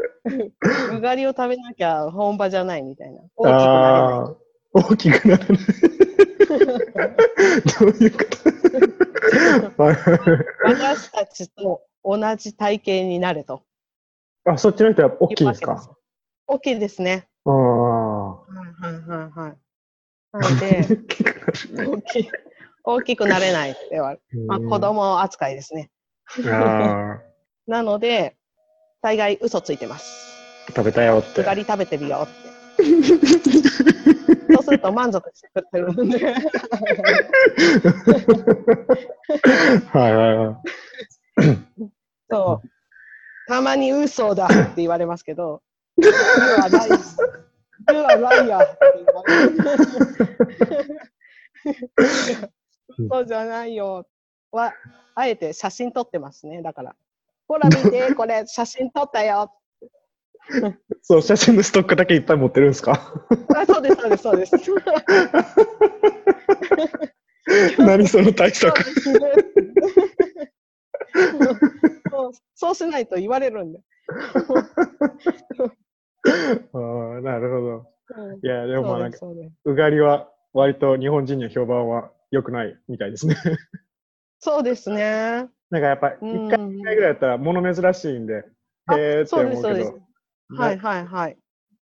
[0.92, 3.20] うがりを食べなきゃ本場じゃないみたいな。
[3.36, 4.34] 大きくなああ、
[4.72, 5.58] 大きくなれない。
[7.80, 9.82] どういうこと？
[10.64, 13.62] 私たちと同じ体型になれと
[14.44, 15.96] あ、そっちの人は大きいんですか？
[16.46, 17.28] 大きいですね。
[17.44, 18.30] ああ。
[18.34, 19.56] はいはいはいはい。
[20.32, 20.86] なので、
[21.86, 22.30] 大きい
[22.84, 24.40] 大きくなれないって言われる。
[24.40, 25.90] るまあ、子供扱いですね。
[27.66, 28.36] なので、
[29.00, 30.32] 大概嘘ついてます。
[30.68, 31.40] 食べたよって。
[31.40, 32.52] うがり食べてるよって。
[34.54, 36.34] そうすると満足してくれるんで。
[39.92, 40.56] はいはいはい。
[42.30, 42.68] そう。
[43.48, 45.62] たまに嘘だって言われますけど、
[45.96, 46.98] You are liar.
[47.92, 48.64] You are liar.
[48.64, 49.46] って言われ
[52.42, 52.52] る
[53.10, 54.06] そうじゃないよ。
[54.50, 54.72] は、
[55.14, 56.62] あえて写真撮ってますね。
[56.62, 56.96] だから。
[57.48, 59.52] ほら見て、 これ写真撮ったよ。
[61.02, 62.92] そう、写真のストックだけいっぱい持ってるんですか？
[63.56, 64.56] あそうです、そうです、そうです。
[67.78, 68.82] 何その対策。
[72.10, 73.80] そうそうしないと言われるんで。
[76.72, 77.86] ああ、なるほど。
[78.16, 83.36] うんいや、でもまあなんか、そうがりは割と日本人には評判は良くないみたいですね。
[84.40, 85.48] そうですね。
[85.70, 88.44] なんかやっぱうん一回一回ぐらいやったら物珍しいんで、
[88.86, 90.02] あへーって思うけど、。
[90.56, 91.38] はいはいはい。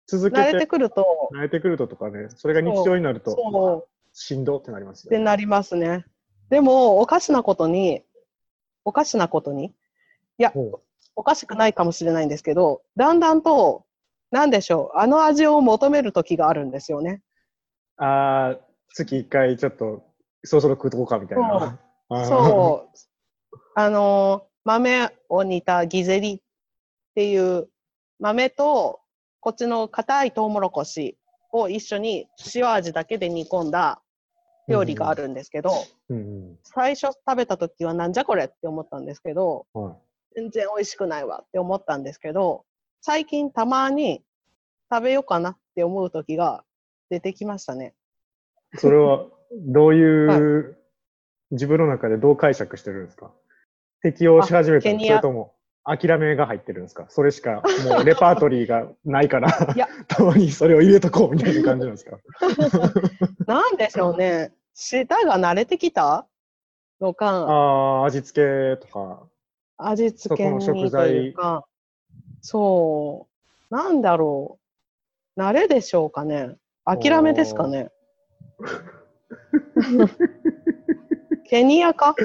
[0.06, 5.16] 続けて慣れてくると、慣れてくるととかね、それが日常になるとそう、しんどってなりますね。
[5.16, 6.06] ってなりますね。
[6.50, 8.04] でも、おかしなことに、
[8.86, 9.74] おかしなことに、い
[10.44, 10.82] や、ほ
[11.16, 13.86] おかしくないかもしれないんですけど、だんだんと、
[14.30, 17.22] なんでしょう、あの味を求める時があるんですよね。
[18.00, 20.04] うああ、月一回ちょっと、
[20.44, 21.80] そろそろ食うとこうかみたいな。
[22.26, 23.58] そう。
[23.76, 26.40] あの、豆を煮たギゼリっ
[27.16, 27.70] ていう
[28.20, 29.00] 豆と、
[29.40, 31.18] こっちの硬いトウモロコシ
[31.52, 34.02] を一緒に塩味だけで煮込んだ
[34.68, 35.72] 料理があるんですけど、
[36.10, 39.96] うん最初食べた時はなんじゃこれって思ったんですけど、うんはい
[40.36, 42.66] 全然美味しくないわって思ったんですけど、
[43.02, 44.24] 最近たまに
[44.92, 46.64] 食べようかなって思う時が
[47.10, 47.94] 出てきましたね。
[48.78, 49.28] それは
[49.62, 50.78] どういう、
[51.52, 53.32] 自分の中でどう解釈してるんですか？
[54.02, 55.54] 適応し始めたそれとも
[55.86, 57.06] 諦めが入ってるんですか？
[57.10, 59.50] それしかもうレパートリーがないから
[60.08, 62.18] たまにそれを入れとこうみたいな感じなんですか？
[63.48, 64.54] なんでしょうね。
[64.74, 66.28] 舌が慣れてきた？
[67.00, 69.24] のか、ああ、味付けとか。
[69.78, 71.34] 味付けにそこの食と材
[72.42, 73.28] そ
[73.72, 74.60] う、なんだろ
[75.38, 75.40] う。
[75.40, 76.56] 慣れでしょうかね。
[76.86, 77.90] 諦めですかね。
[81.46, 82.16] ケニアか？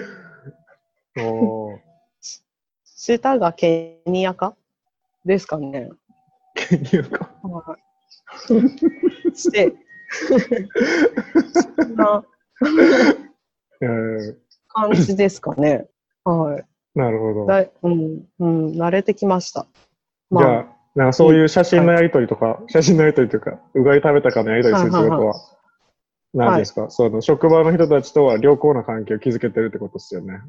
[1.18, 1.78] おー
[2.84, 4.56] 舌がケニアか？
[5.24, 5.90] ですかね。
[6.54, 7.30] ケニアか。
[7.42, 9.36] はい。
[9.36, 9.74] して、
[10.10, 10.36] そ
[11.84, 12.24] んな
[13.80, 14.36] えー
[14.68, 15.86] 感じですかね。
[16.24, 16.98] はい。
[16.98, 17.46] なるほど。
[17.46, 19.66] だいうん、うん、慣れてきました。
[20.30, 25.40] じゃあ、なんかそういう写真のやりとりとか、写真のやりとりというか、うがい食べたかのやりとりする仕事は、な
[26.54, 30.40] んですか、その職場の人たちとは良好な関係を築けてるってことですよね。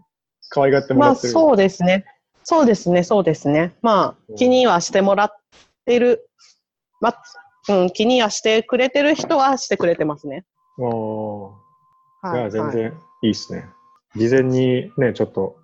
[0.50, 1.34] 可愛がってもまあらってる。
[1.34, 2.06] そうですね。
[2.44, 3.74] そうですね、そうですね。
[3.82, 5.32] まうんあ気にはしてもらっ
[5.86, 6.30] てる。
[7.02, 10.46] まあ、うん、気にはしてくれてる人はしてくれてますね。
[10.78, 12.42] おーはい。
[12.42, 13.66] いや、全はい然いいっすね。
[14.16, 15.58] 事前にね、ちょっと、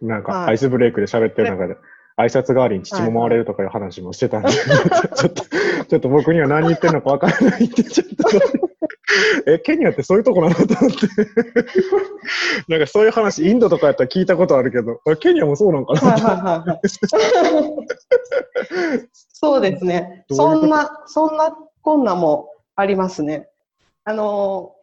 [0.00, 1.76] なんかはいアイスブレイクで喋ってる中で、
[2.16, 4.50] 挨拶代わりに父も回れるとかいう話もしてたんで、
[5.16, 5.44] ちょっと、
[5.84, 8.63] ちょっと僕には何言ってるのかわからないんで、ちょっと、
[9.46, 11.06] え、ケニアってそういうとこなのと思って。
[12.68, 16.80] なんかそういう話、インドとかやったら聞いたことあるけど、あケニアもそうなんかなはいはいはいはい。
[19.12, 20.24] そうですね。
[20.28, 23.48] どういうそんな、そんなこんなもありますね。
[24.04, 24.74] あの、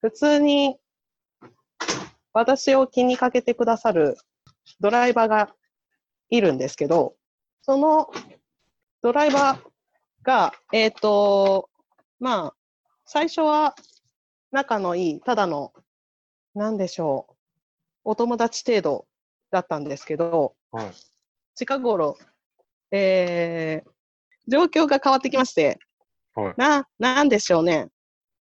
[0.00, 0.78] 普通に
[2.32, 4.16] 私を気にかけてくださる
[4.80, 5.54] ドライバーが
[6.30, 7.16] いるんですけど、
[7.62, 8.10] その
[9.02, 9.58] ドライバー
[10.22, 11.68] が、えっ、と、
[12.20, 12.54] まあ、
[13.10, 13.74] 最初は
[14.50, 15.72] 仲のいい、ただの、
[16.54, 17.36] なんでしょう、
[18.04, 19.06] お友達程度
[19.50, 20.90] だったんですけど、はい。
[21.54, 22.18] 近頃、
[22.90, 23.90] えー、
[24.46, 25.78] 状況が変わってきまして、
[26.34, 26.54] はい。
[26.58, 27.88] な、なんでしょうね。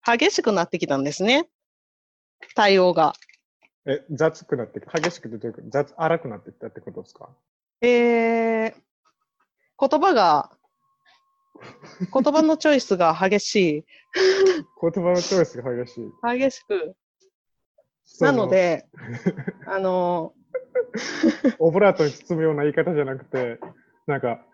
[0.05, 1.49] 激しくなってきたんですね。
[2.57, 3.13] 対応が。
[3.87, 7.29] え、雑くなってき激しくてどういうこと雑、荒くなってきたってことですか？
[7.83, 8.75] えー、
[9.79, 10.51] 言葉が、
[12.13, 13.85] 言葉のチョイスが激し
[14.81, 16.05] 言葉のチョイスが激しい。
[16.35, 16.39] い。
[16.39, 16.97] 激しく。
[18.05, 18.87] そなの、で、
[19.67, 20.35] あの、
[21.59, 23.59] オブラートに包むような言い方じゃなくて、
[24.07, 24.45] なんか、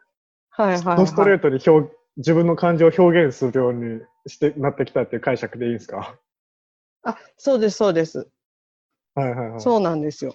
[0.50, 1.06] はいはい、はい。
[1.06, 6.18] ストレートに表自分の感情を表現するようにしてなってきたっていう解釈でいいんですか？
[7.02, 8.28] あ、そうです、そうです。
[9.14, 9.60] はいはいはい。
[9.60, 10.34] そうなんですよ。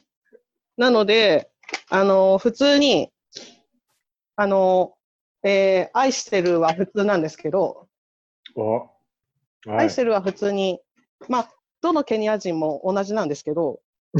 [0.77, 1.51] なので、
[1.89, 3.11] あの、普通に、
[4.35, 4.95] あの、
[5.43, 7.87] えー愛してるは普通なんですけど、
[8.55, 10.79] おはい愛してるは普通に、
[11.29, 11.49] まあ、
[11.81, 13.79] どのケニア人も同じなんですけど、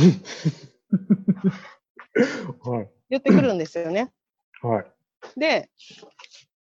[2.64, 2.90] はい。
[3.10, 4.12] 言ってくるんですよね。
[4.62, 4.86] はい。
[5.40, 5.70] で、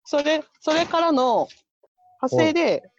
[0.05, 1.47] それ、それからの
[2.21, 2.89] 派生で、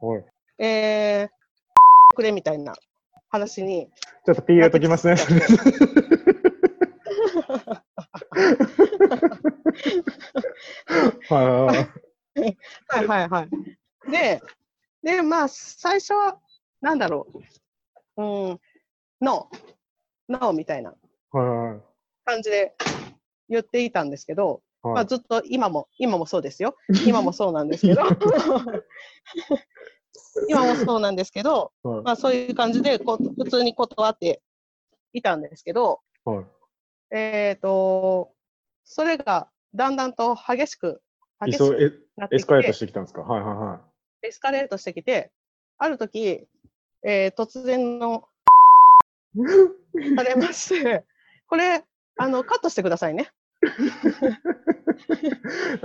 [0.00, 0.24] はい。
[0.58, 2.74] えー、くれみたいな
[3.30, 3.90] 話に、
[4.24, 5.16] ちょっとピー入れときますね。
[11.28, 11.76] はいはいはい。
[12.88, 13.50] はいはいはい。
[14.10, 14.40] で、
[15.02, 16.38] で、まあ、最初は、
[16.80, 17.26] なんだろ
[18.16, 18.60] う、うん、
[19.20, 19.58] ノー、
[20.28, 20.94] ノーみたいな。
[22.24, 22.74] 感じで
[23.48, 24.94] 言っていたんですけど、はい。
[24.94, 26.76] まあ、ずっと今も、今もそうですよ。
[27.06, 28.02] 今もそうなんですけど、
[30.48, 32.02] 今もそうなんですけど、はい。
[32.02, 34.42] まあ、そういう感じでこ普通に断って
[35.12, 36.44] いたんですけど、はい。
[37.14, 38.32] えっ、と、
[38.84, 41.00] それがだんだんと激しく、
[41.40, 43.22] 激し急くエなってきエスカレートて、してきたんですか？
[43.22, 43.80] はいはいは
[44.22, 44.26] い。
[44.28, 45.32] エスカレートしてきて、
[45.78, 46.46] ある時、
[47.04, 48.28] えー突然の
[50.16, 51.04] されまして、
[51.46, 51.84] これ、
[52.16, 53.30] あの、カットしてくださいね。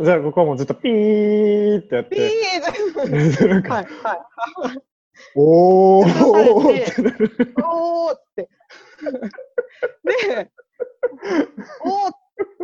[0.04, 4.16] じゃあ、ここはもうずっとピーってやっピーて、 なんか、はい、は
[4.74, 4.78] い。
[5.36, 6.08] おー
[7.66, 8.50] おーって。
[10.04, 10.52] で、
[11.82, 12.12] おー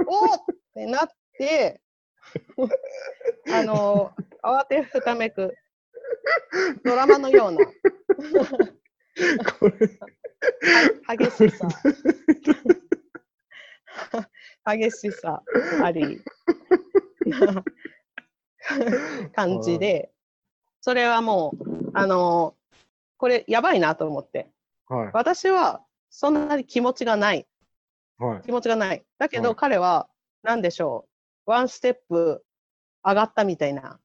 [0.06, 0.40] おー
[0.74, 1.82] ってなって、
[3.52, 4.12] あの、
[4.44, 5.56] 慌てふためく、
[6.84, 7.60] ドラマのような
[9.60, 9.76] これ、
[11.06, 11.68] は激しさ、
[14.66, 15.44] 激しさ
[15.84, 16.22] あり、
[17.26, 17.64] な
[19.36, 20.12] 感じで、
[20.82, 22.56] それはもう、あの、
[23.18, 24.50] これやばいなと思って。
[24.88, 25.10] はい。
[25.14, 27.48] 私はそんなに気持ちがない。
[28.18, 28.42] はい。
[28.42, 29.06] 気持ちがない。
[29.18, 30.08] だけどはい彼は、
[30.44, 31.08] 何でしょ
[31.48, 31.52] う。
[31.52, 32.44] ワンステップ
[33.04, 34.00] 上がったみたいな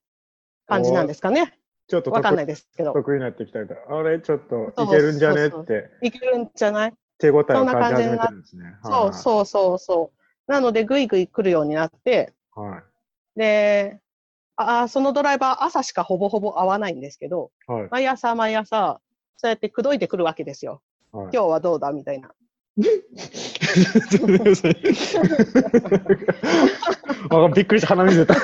[0.66, 1.58] 感じなんですかね。
[1.88, 2.92] ちょっとわかんない得ですけど。
[2.92, 3.96] 得意になってきたみたいな。
[3.96, 6.94] あれ、ちょっといけるんじゃねっていけるんじゃない？
[7.18, 8.76] 手応えを感じ始めてるんですね。
[8.82, 10.12] そうそうそうそ
[10.48, 10.52] う。
[10.52, 12.60] なので、ぐいぐい来るようになって、う。
[12.60, 12.82] はい。
[13.38, 14.00] で、
[14.56, 17.88] あーそのドライバー朝しかほぼほぼ会わないんですけど、はい。
[17.90, 19.00] 毎朝毎朝、
[19.36, 20.82] そうやって口説いてくるわけですよ。
[21.12, 21.30] はい。
[21.32, 22.32] 今日はどうだみたいな。
[27.54, 28.34] びっくりした、鼻水出た。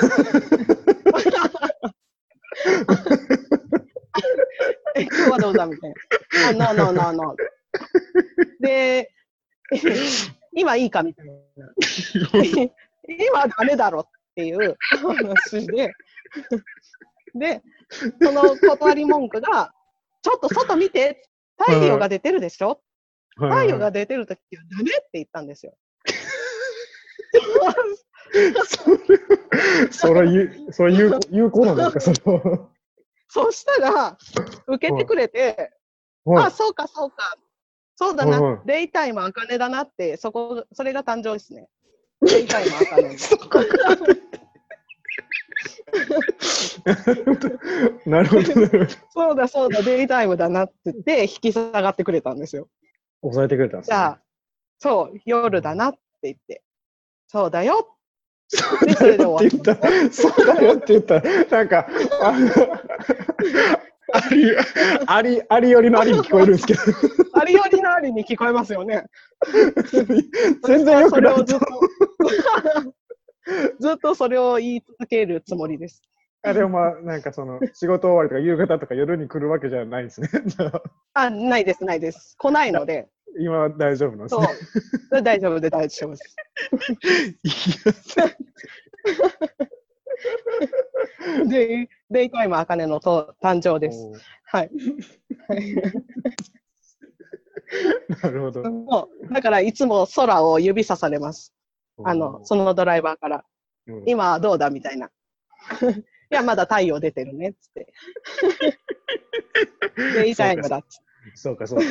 [4.95, 5.93] え、今日はどうだみたい
[6.57, 6.69] な。
[6.69, 8.61] あ、ノーノーノーノー。
[8.61, 9.11] で、
[10.55, 11.33] 今いいかみたいな。
[13.07, 15.93] 今ダメだろっていう話で、
[17.33, 17.61] で、
[18.21, 19.71] その断り文句が、
[20.21, 21.25] ちょっと外見て、
[21.57, 22.81] 太陽が出てるでしょ？
[23.35, 25.73] 太陽が出てるときはダメって言ったんですよ。
[28.65, 28.97] それ、
[29.91, 32.69] それ有、それ有有効なんですかその、
[33.27, 34.17] そうしたら、
[34.67, 35.73] 受けてくれて、
[36.23, 37.35] はいあ、そうか、そうか。
[37.97, 41.69] そうだはいはな、デイタイムあかねだなって、そこ、それが誕生ですね。
[42.21, 43.15] デイタイムあ かね。
[46.85, 48.41] なるほど、なるほ
[48.85, 48.87] ど。
[49.13, 52.67] そうだ、そうだ、デイタイムだなって言って、引き下がってくれたんですよ。
[53.29, 54.19] 抑えてくれたんですねじゃあ、
[54.79, 56.63] そう、夜だなって言って、
[57.27, 57.91] そうだよ。
[58.47, 61.87] そうだよって言ったら、そうだよって言ったら、なんか、
[62.21, 62.49] あの、
[64.13, 64.55] あり、
[65.07, 66.81] あり、ありよりのありに聞こえるんですけど、
[67.33, 69.05] ありよりのありに聞こえますよね。
[70.63, 71.35] 全然よくない
[73.79, 76.01] ずっとそれを言い続けるつもりです。
[76.45, 80.29] あでもまあ、なんかその、仕事終わりとか夕方とか夜に来るわけじゃないんですね。
[81.13, 82.35] ああ、ないです、ないです。
[82.37, 83.07] 来ないので、
[83.39, 84.41] 今は大丈夫なんですそう
[85.15, 85.21] ね。。
[85.21, 86.35] 大丈夫で大丈夫です。
[91.47, 94.09] で、デイタイムあかねのと誕生です。
[94.45, 94.71] はい。
[95.47, 95.75] はい
[98.21, 98.71] なるほど。
[98.71, 101.53] もうだからいつも空を指さされます。
[102.03, 103.37] あの、そのドライバーから。
[103.37, 103.45] うん
[104.07, 104.71] 今はどうだ？
[104.71, 105.11] みたいな。
[106.31, 107.93] いや、まだ太陽出てるねっつって。
[110.23, 111.05] デイタイムだっつって。
[111.35, 111.85] そうか、そうか。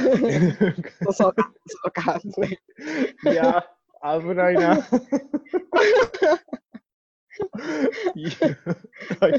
[1.13, 2.21] そうか、そうか。
[2.39, 2.61] ね
[3.25, 3.69] いや、
[4.21, 4.79] 危ないな。
[9.19, 9.33] 大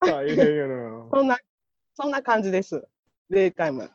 [0.00, 1.08] 大変やな。
[1.12, 1.38] そんな、
[1.94, 2.86] そんな感じです。
[3.30, 3.90] デイタイム。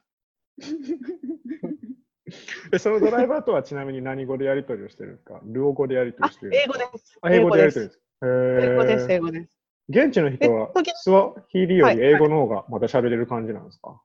[2.73, 5.41] えそのドライバーとはちなみに何語でやり取りをしてるんですか？
[5.43, 7.17] ルオ語でやり取ありしてる英語かです。
[7.21, 8.01] あ英語でやり取りです。
[8.23, 9.57] へ英語です、え英語です。
[9.89, 14.01] 現地の人はスワヒリよはいり英語の方がまた喋れる感じなんですか、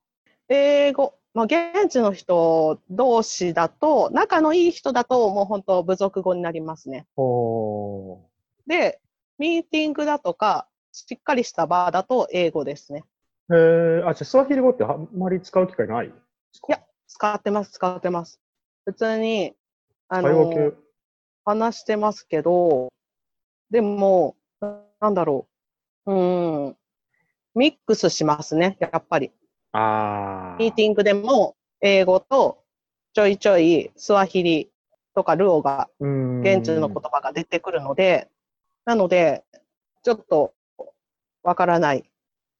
[0.48, 7.07] 英語、まあ、現地の人同士だと、仲のいい人だと、もう本当、部族語になりますね。
[7.16, 8.20] お
[8.66, 9.00] で、
[9.38, 13.05] ミーティングだとか、しっかりした場だと英語ですね。
[13.52, 16.09] えあ、じゃあスワヒリ語ってあんまり使う機会ない？
[16.09, 16.14] で
[16.52, 18.40] すかいや使ってます、使ってます。
[18.87, 19.55] 普通に、
[20.09, 20.72] あの、
[21.44, 22.88] 話してますけど、
[23.70, 24.37] でも、
[25.00, 25.46] なんだろ
[26.07, 26.12] う。
[26.12, 26.76] うーん、
[27.55, 29.33] ミックスしますね、やっぱり。
[29.72, 32.64] あミーティングでも、英語と
[33.12, 34.70] ちょいちょいスワヒリ
[35.14, 38.29] とかルオがン現地の言葉が出てくるので、
[38.85, 39.44] なので、
[40.02, 40.55] ちょっと
[41.42, 42.09] わからない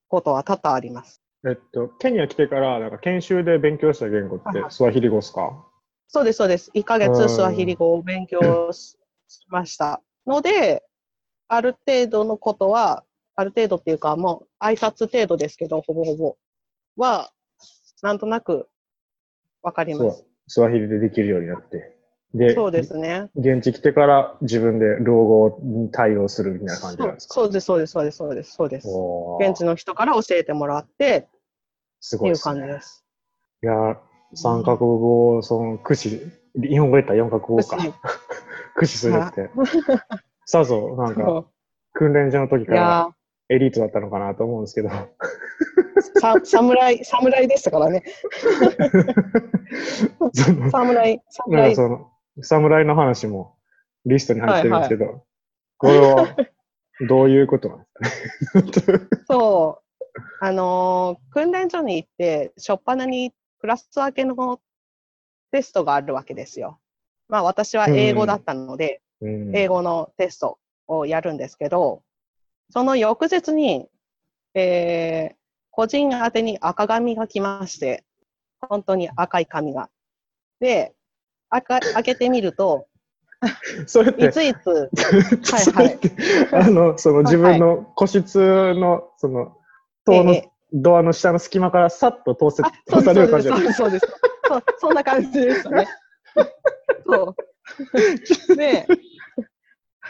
[0.09, 1.23] ことは多々あります。
[1.47, 5.65] えっと、ケニア来てから、なんか研修で勉強した言語ってスワヒリ語ですか？
[6.09, 6.71] そうです、そうです。
[6.75, 10.85] 1ヶうん月スワヒリ語を勉強し しましたので、
[11.49, 13.05] ある程度のことは、
[13.35, 16.37] ある程度っていうか、もう挨拶程度ですけど、ほぼほぼ
[16.97, 17.31] は、
[18.03, 18.69] なんとなく
[19.63, 20.25] わかります。
[20.49, 21.97] スワヒリでできるようになって。
[22.35, 23.31] で、そうですね。
[23.37, 27.35] 現地来てから自分で老後に対応するみたいな感じなんですか？
[27.35, 28.97] そうそうです、そうです、そうです、そうです、そ
[29.37, 29.51] うです。
[29.51, 31.29] 現地の人から教えてもらって
[32.01, 32.61] すごいですね。
[32.61, 33.05] 感じです。
[33.63, 33.99] いや、
[34.35, 36.21] 三カ国語をその駆使、
[36.55, 37.77] 日本語言ったら四カ国語か。
[37.77, 37.95] はい
[38.77, 39.49] 駆使するって。
[40.47, 41.51] さぞ、なんか、そ
[41.93, 43.15] 訓練所の時から
[43.49, 44.89] エリートだったのかなと思うんですけど。
[44.89, 45.09] ー
[46.21, 48.05] さ侍、侍でしたからね。
[50.71, 51.75] 侍、侍。
[51.75, 52.11] その、
[52.43, 53.57] 侍の話も
[54.05, 55.25] リストに入ってるんですけど、
[55.79, 56.37] これは
[57.09, 57.79] どういうことなん
[58.71, 58.99] ですかね。
[59.29, 60.23] そう。
[60.41, 64.61] あのー訓練所に行って、初っ端にクラス分けの
[65.51, 66.79] テストがあるわけですよ。
[67.29, 72.03] まあ私は英語だったので、うん英語のテストをやるんですけど、
[72.71, 73.89] その翌日に、
[74.55, 75.37] えー
[75.77, 78.03] 個人宛てに赤紙が来まして、
[78.63, 79.91] 本当に赤い紙が。
[80.59, 80.95] で、
[81.51, 82.87] 赤開けてみると、
[83.87, 84.91] それってい、ついつ、
[85.45, 86.11] それって
[86.57, 89.59] あの、その自分の個室の、その、
[90.07, 94.07] 塔のええドアの下の隙間からさっと通せ、通されるです、感じそうです、そうです。
[94.49, 95.87] そうそんな感じでしたね。
[97.07, 97.35] そ
[98.51, 98.57] う。
[98.57, 98.87] で、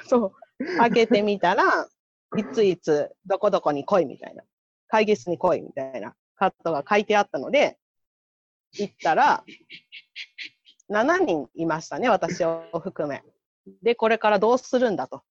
[0.08, 1.88] そう、開けてみたら、
[2.36, 4.42] いついつ、どこどこに来いみたいな、
[4.88, 7.78] 会議室に来いみたいなカットが書いてあったので、
[8.72, 9.44] 行ったら、
[10.88, 13.22] 7人いましたね、私を含め。
[13.82, 15.22] で、これからどうするんだと。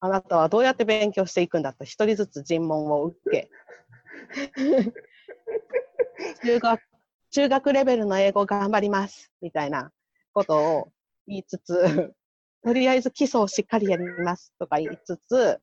[0.00, 3.50] あなたはどうやって勉強していくんだと、一人ずつ尋問を受け。
[6.44, 6.80] 中学、
[7.30, 9.92] 中学レベルの英語頑張ります、みたいな
[10.32, 10.92] ことを
[11.26, 12.14] 言いつつ、
[12.68, 15.58] とりあえず基礎をしっかりやりますとか言いつつ、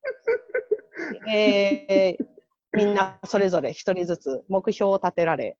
[1.32, 2.26] えー
[2.72, 5.56] みんなそれぞれ一人ずつ目標を立てられ、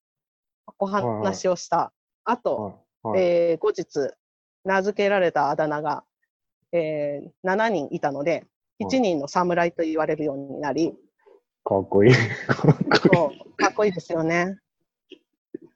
[0.81, 1.93] お話をした
[2.25, 2.73] 後、はい
[3.09, 4.13] はいえー後日、
[4.65, 6.03] 名付けられたあだ名が、
[6.73, 8.47] えー7人いたので、はい
[8.87, 10.97] 1人の侍と言われるようになり、
[11.63, 12.13] かっこいい。
[12.49, 12.99] かっこいい。
[12.99, 14.59] そうかっこいいですよね。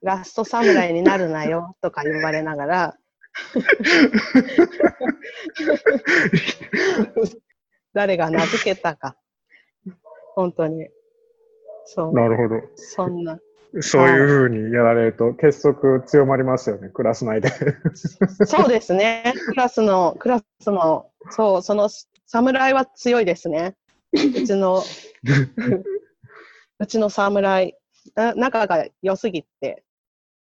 [0.01, 2.97] ラスト侍になるなよとか言われながら、
[7.93, 9.17] 誰が名付けたか。
[10.35, 10.87] 本当に。
[11.85, 12.13] そう。
[12.13, 12.61] なるほど。
[12.75, 13.39] そんな。
[13.79, 17.49] そういうふうにやられると結束強まりますよね、クラス内で。
[18.45, 19.33] そうですね。
[19.47, 21.89] クラスの、クラスの、そう、その
[22.25, 23.77] 侍は強いですね。
[24.11, 24.83] うちの、
[26.79, 27.77] うちの侍、
[28.13, 29.85] な仲が良すぎて、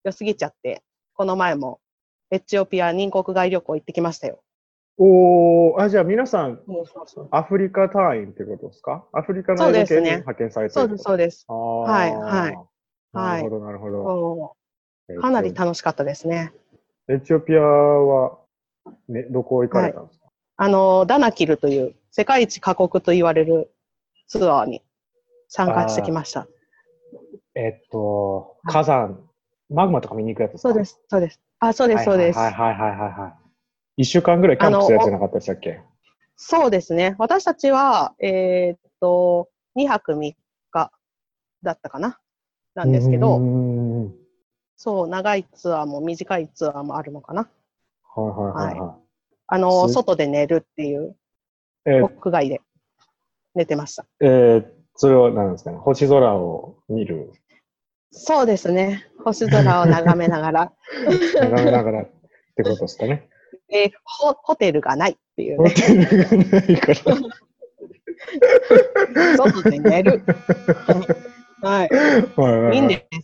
[0.04, 1.80] 良すぎちゃって、この前も
[2.30, 4.42] エチオピア人国外旅行行ってきましたよ。
[4.98, 6.60] おー、あ、じゃあ皆さん、
[7.30, 9.06] アフリカ隊員ってことですか？
[9.12, 10.00] アフリカのそうですね。
[10.00, 11.46] ロケに派遣されてるそうです、そうです。
[11.48, 12.56] はいはい。
[13.12, 14.56] なるほど、なるほど。
[15.20, 16.52] かなり楽しかったですね。
[17.08, 18.38] エチオピアは、
[19.08, 20.26] ね、どこ行かれたんですか、
[20.56, 23.72] あの、ダナキルという世界一過酷と言われる
[24.26, 24.82] ツアーに
[25.48, 26.46] 参加してきました。
[27.54, 29.26] えっと、火山、
[29.70, 30.68] マグマとか見に行くやつですか？
[30.68, 31.40] そうです、そうです。
[31.60, 32.38] あ、そうです、そうです。
[32.38, 33.34] はいはいはいはいは
[33.96, 35.80] い週間ぐらいキャンプするやつじゃなかったでしたっけ？
[36.36, 37.16] そうですね。
[37.18, 40.34] 私たちは、えーっと、2泊3
[40.70, 40.92] 日
[41.64, 42.20] だったかな？
[42.74, 43.38] なんですけど、
[44.76, 47.48] そう、長いツアーも短いツアーもあるのかな？
[48.14, 48.98] はいはいは
[49.48, 51.16] あの、す外で寝るっていう、
[51.86, 51.90] い。
[51.90, 52.60] えー屋外で
[53.56, 54.06] 寝てました。
[54.20, 55.78] えーそれは何ですかね？
[55.78, 57.32] 星空を見る、
[58.10, 59.06] そうですね。
[59.24, 60.72] 星空を眺めながら、
[61.34, 62.10] 眺めながらっ
[62.56, 63.28] てことですかね。
[63.70, 65.74] えーホホテルがないっていうホね。
[65.74, 66.14] テルが
[66.58, 66.96] ないから。
[69.36, 70.22] 外で寝る。
[71.62, 71.88] はい。
[71.88, 73.18] はいはいいいんです。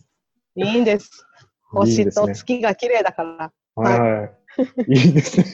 [0.55, 1.25] いいんです。
[1.71, 3.51] 星と月が綺麗だから。
[3.75, 4.31] はいはい。
[4.87, 5.45] いいですね。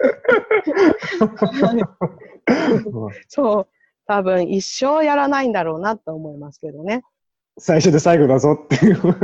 [3.28, 3.68] そう。
[4.10, 7.04] 多分一生やらないんだろうなと思いますけどね。
[7.58, 8.96] 最初で最後だぞっていう。
[8.96, 9.16] 最初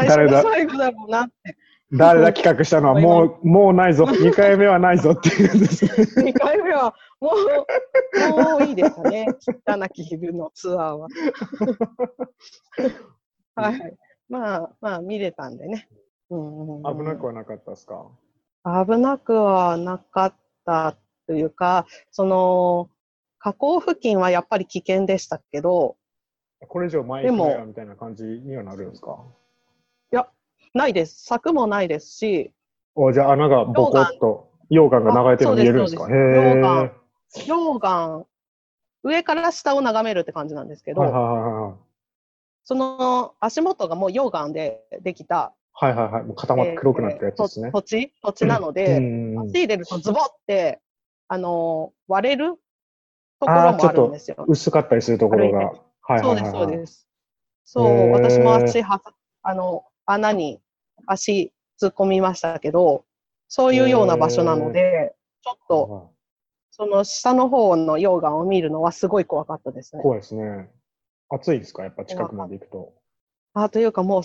[0.00, 0.42] で誰だ？
[0.42, 1.56] 最後だろうなって。
[1.92, 4.02] 誰だ企画したのはもう、もうないぞ。
[4.02, 5.92] 2回目はないぞっていうんですね。
[6.32, 9.28] 2回目はもう、もういいですかね。
[9.68, 11.06] 汚き昼のツアーは。
[13.54, 13.96] はい。
[14.28, 15.86] まあ、まあ見れたんでね。
[16.30, 18.06] うん危なくはなかったですか？
[18.64, 20.34] 危なくはなかっ
[20.64, 20.96] た
[21.28, 22.88] というか、その、
[23.42, 25.96] 河口付近はやっぱり危険でしたけど、
[26.68, 29.18] これ以上前でも行くみたいな感じにはなるんですか？
[30.74, 31.24] ないです。
[31.24, 32.52] 柵もないですし、
[32.94, 36.04] おじゃあ穴がボコッと溶岩が流れてるの見えるんですか？
[36.04, 36.92] 溶岩え。
[37.40, 38.24] 溶岩、
[39.02, 41.74] 上から下を眺めるって感じなんですけど、はいはいはい
[42.64, 45.94] その足元がもう溶岩でできた、はい。
[45.94, 46.22] はいはいはい。
[46.22, 47.72] もう固まって黒くなったやつですねえー。
[47.72, 50.80] と土地土地なのうで、ん足入れるとズボって、
[51.26, 52.54] あのー割れる
[53.42, 54.44] ところもあるんですよ。
[54.46, 55.72] 薄かったりするところが。
[56.02, 56.50] はいそうです。
[56.52, 57.08] そうです。
[57.64, 59.00] そう、私も足は、
[59.42, 60.60] あの、穴に
[61.06, 63.04] 足突っ込みましたけど、
[63.48, 66.10] そういうような場所なので、ちょっと、
[66.70, 70.02] その下の方の溶岩を見るのはすごい怖かったですね。
[70.02, 70.70] 怖いですね。
[71.28, 71.82] 暑いですか？
[71.82, 72.92] やっぱ近くまで行くと。
[73.54, 74.22] あ、というかもう、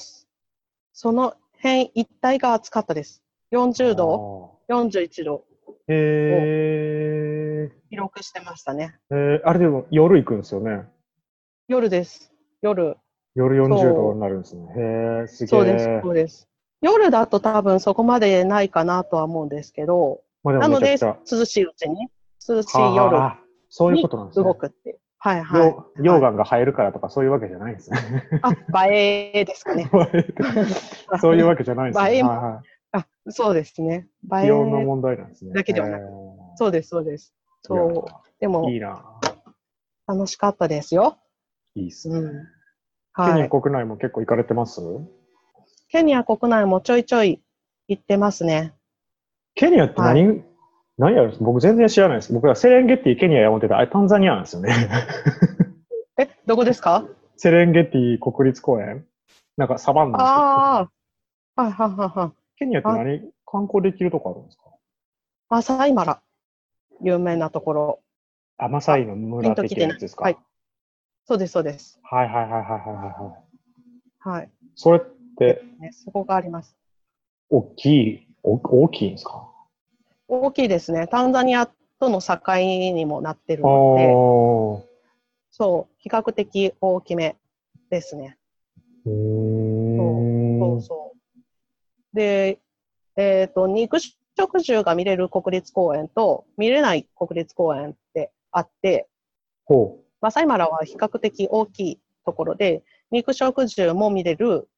[0.93, 3.23] その辺一帯が暑かったです。
[3.51, 5.43] 40度、41度
[5.87, 7.36] あー。
[7.65, 8.97] へ記録してましたね。
[9.11, 9.15] ー。
[9.15, 10.85] えー、あれでも夜行くんですよね。
[11.67, 12.31] 夜です。
[12.61, 12.97] 夜。
[13.35, 14.63] 夜40そう度になるんですね。
[14.75, 15.47] へー、すげえ。
[15.47, 16.49] そうです、そうです。
[16.81, 22.07] 夜だと多分そこまでないかなとは思うんですけど、まあでなので涼しいうちに、
[22.47, 23.39] 涼しいはあ夜あ
[23.69, 24.45] そういうことなんですね。
[24.45, 24.99] 動くっていう。
[25.19, 25.71] はいはい。
[25.99, 27.97] 溶溶岩が生えるからとかそういうわけじゃないんですね。
[28.71, 29.89] あ、映えですかね。
[31.19, 32.13] そういうわけじゃないんですね。
[32.13, 34.07] 映えもあ、そうですね。
[34.31, 34.43] 映い。
[34.43, 35.53] え気温の問題なんですね。
[35.53, 36.07] だけではないへー
[36.55, 37.33] そうです、そうです。
[37.67, 38.05] そう。
[38.39, 39.19] でもいや、いいな。
[40.07, 41.17] 楽しかったですよ。
[41.75, 42.17] いいっすね。
[42.19, 42.31] うん。
[42.33, 43.41] ケニはい。
[43.43, 44.81] ア国内も結構行かれてます？
[45.89, 47.41] ケニア国内もちょいちょい
[47.87, 48.73] 行ってますね。
[49.55, 50.43] ケニアって何、
[50.97, 52.33] 何やる僕全然知らないです。
[52.33, 54.73] 僕はセレンゲティ、ケニアや思ってたあれタンザニアなんですよね。
[56.19, 57.05] え、どこですか？
[57.37, 59.05] セレンゲティ国立公園
[59.57, 60.91] なんかサバンナああ。
[61.61, 62.31] はいはいはいはい。
[62.59, 63.31] ケニアって何？
[63.45, 64.63] 観光できるとこあるんですか？
[65.49, 66.21] マサイマラ。
[67.01, 67.99] 有名なところ。
[68.57, 70.23] あ、マサイの村的なやつですか？
[70.23, 70.37] はい
[71.25, 71.99] そうです、そうです。
[72.03, 72.79] はいはいはいはいはい
[73.21, 73.37] は
[74.33, 74.37] い。
[74.37, 74.51] はい。
[74.75, 75.01] それっ
[75.37, 76.75] てね、そこがあります。
[77.49, 79.51] 大きい、お大きいんですか？
[80.29, 81.07] 大きいですね。
[81.07, 81.67] タンザニア
[81.99, 84.83] との境にもなってるあので、ー
[85.51, 87.35] そう、比較的大きめ
[87.89, 88.37] ですね。
[89.05, 90.59] うーん。
[90.59, 92.15] そうそう。
[92.15, 92.59] で、
[93.17, 93.99] えっ、と、肉
[94.37, 99.07] 食獣が見れる国立公園と見れない国立公園ってあって、
[99.65, 104.69] ほマサイマラは比較的大きいところで、肉食獣も見れる、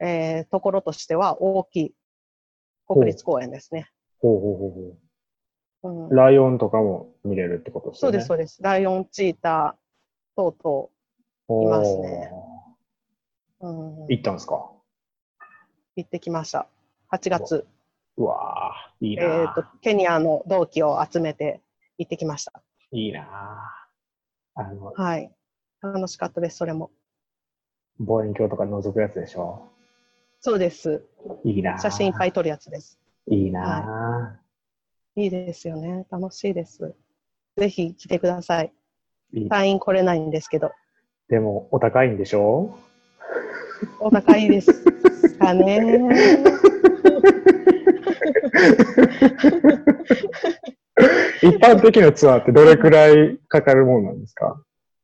[0.00, 1.94] えーところとしては大きい
[2.86, 3.90] 国立公園ですね。
[4.20, 6.14] ほうほうほうほうんう。
[6.14, 8.12] ライオンとかも見れるってことですよね。
[8.12, 8.62] そうです、そうです。
[8.62, 10.90] ライオン、チーター等
[11.48, 14.70] おーいますね々、うん、行ったんですか？
[15.96, 16.68] 行ってきました。
[17.10, 17.66] 8月、
[18.18, 21.60] うわーいいえなっ、と、ケニアの同期を集めて
[21.98, 22.52] 行ってきました。
[22.92, 23.26] いいな
[24.54, 25.32] あの、はい。
[25.80, 26.90] 楽しかったです、それも。
[28.00, 29.68] 望遠鏡とか覗くやつでしょ？
[30.40, 31.04] そうです。
[31.44, 32.98] いいな写真いっぱい撮るやつです。
[33.28, 34.38] いいな
[35.16, 36.06] いいですよね。
[36.10, 36.94] 楽しいです。
[37.56, 38.72] ぜひ来てください。
[39.32, 40.72] いい隊員来れないんですけど、
[41.28, 42.76] でも、お高いんでしょ？
[44.00, 44.72] お高いです
[45.38, 46.00] かね。
[51.42, 54.60] 一般的なツアーってどれくらいかかるもんなんですか？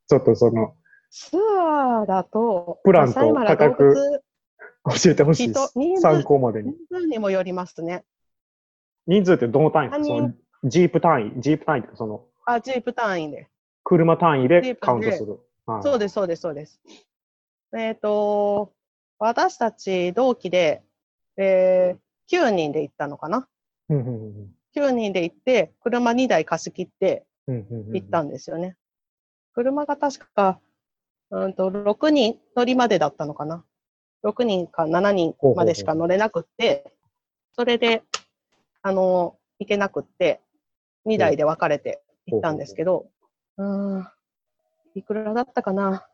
[0.09, 0.75] ちょっとその、
[1.11, 4.23] ツアーだと、プランと価格
[5.03, 7.01] 教えてほしいです参考までに人。
[7.01, 8.05] 数にもよりますね。
[9.07, 9.91] 人数ってどの単位？
[9.91, 10.31] ですか
[10.65, 13.49] ジープ単位、ジープ単位ってその、あ、ジープ単位で。
[13.85, 15.39] 車単位ジでカウントする。
[15.67, 16.81] はいそうです、そうです、そうです。
[17.77, 18.73] えっ、と、
[19.19, 20.83] 私たち同期で、
[21.39, 23.49] えー、9人で行ったのかな？
[24.77, 28.77] 9人で行って、車2台貸し切って行ったんですよね。
[29.55, 30.61] 車が確か、
[31.31, 33.65] うんと、6人乗りまでだったのかな
[34.25, 36.93] ?6 人か7人までしか乗れなくって、
[37.53, 38.03] それで、
[38.83, 40.41] あの、行けなくって、
[41.07, 43.07] 2台で分かれて行ったんですけど、
[43.59, 44.09] うーん、
[44.95, 46.07] いくらだったかな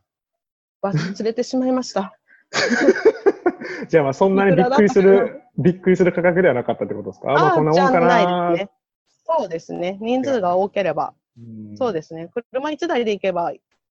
[0.83, 2.17] 忘れてしまいました。
[3.89, 7.31] じゃあまあそんなにびっくりする、びっくりする価格ではなかったってことですか？
[7.31, 8.71] あ、まあこんなもんかなないですね。
[9.39, 9.99] そうですね。
[10.01, 12.29] 人数が多ければ、うんそうですね。
[12.53, 13.53] 車1台で行けば、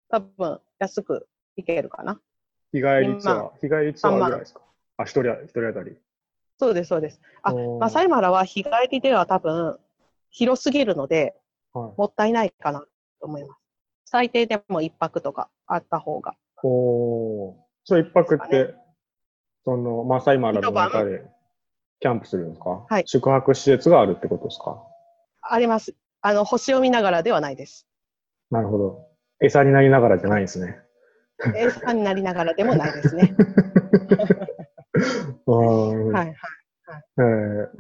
[0.09, 2.21] 多分安く行けるかな。
[2.73, 4.61] 日帰りツアー、日帰りツアーぐらいですか？
[4.99, 5.97] あ、一人あ、一人当たり。
[6.59, 7.21] そうです、そうです。
[7.43, 9.79] あ、マサイマラは日帰りでは多分
[10.31, 11.35] 広すぎるので、
[11.73, 11.93] はい。
[11.99, 12.87] もったいないかなと
[13.27, 13.61] 思います。
[14.07, 16.37] 最低でも1泊とかあった方が。
[16.63, 17.55] おー
[17.85, 18.75] それ一泊っでて、
[19.65, 21.23] その、マサイマラの中で
[22.01, 22.85] キャンプするんですか？
[22.89, 24.83] はい宿泊施設があるってことですか？
[25.43, 25.95] あります。
[26.23, 27.87] あの、星を見ながらではないです。
[28.51, 29.07] なるほど。
[29.41, 30.79] 餌になりながらじゃないんですね。
[31.57, 33.35] 餌になりながらでもないですね。
[35.47, 36.35] うんはいはい。
[37.19, 37.23] え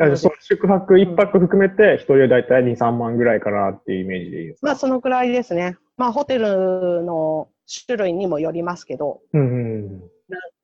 [0.04, 4.66] ーその宿泊一泊含めて、一人だいたい2、3万ぐらいかなっていうイメージでいいですか？
[4.66, 5.76] まあ、そのくらいですね。
[5.96, 7.48] まあ、ホテルの
[7.86, 10.10] 種類にもよりますけど、うんうん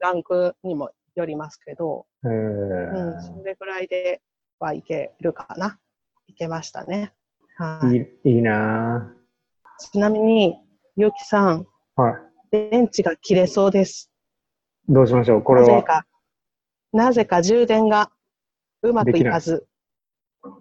[0.01, 3.23] ランクにもよりますけど、うん。
[3.23, 4.21] それぐらいで
[4.59, 5.79] はいけるかな。
[6.27, 7.13] いけましたね。
[7.57, 7.97] はい。
[7.97, 9.13] いいいいな
[9.79, 10.57] ちなみに、
[10.97, 12.15] ゆうきさん、ぁはい。
[12.51, 14.11] 電池が切れそうです。
[14.89, 15.43] どうしましょう？
[15.43, 15.69] これは。
[15.69, 16.07] なぜか、
[16.93, 18.11] なぜか充電が
[18.83, 19.67] うまくいかず、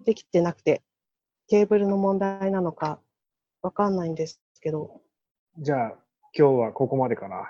[0.04, 0.82] できてなくて、
[1.48, 3.00] ケーブルの問題なのか、
[3.62, 5.00] わかんないんですけど、
[5.58, 5.94] じゃあ、
[6.32, 7.48] 今日はここまでかな。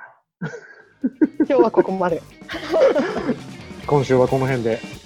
[1.38, 2.22] 今日はここまで。
[3.86, 4.99] 今週はこの辺で。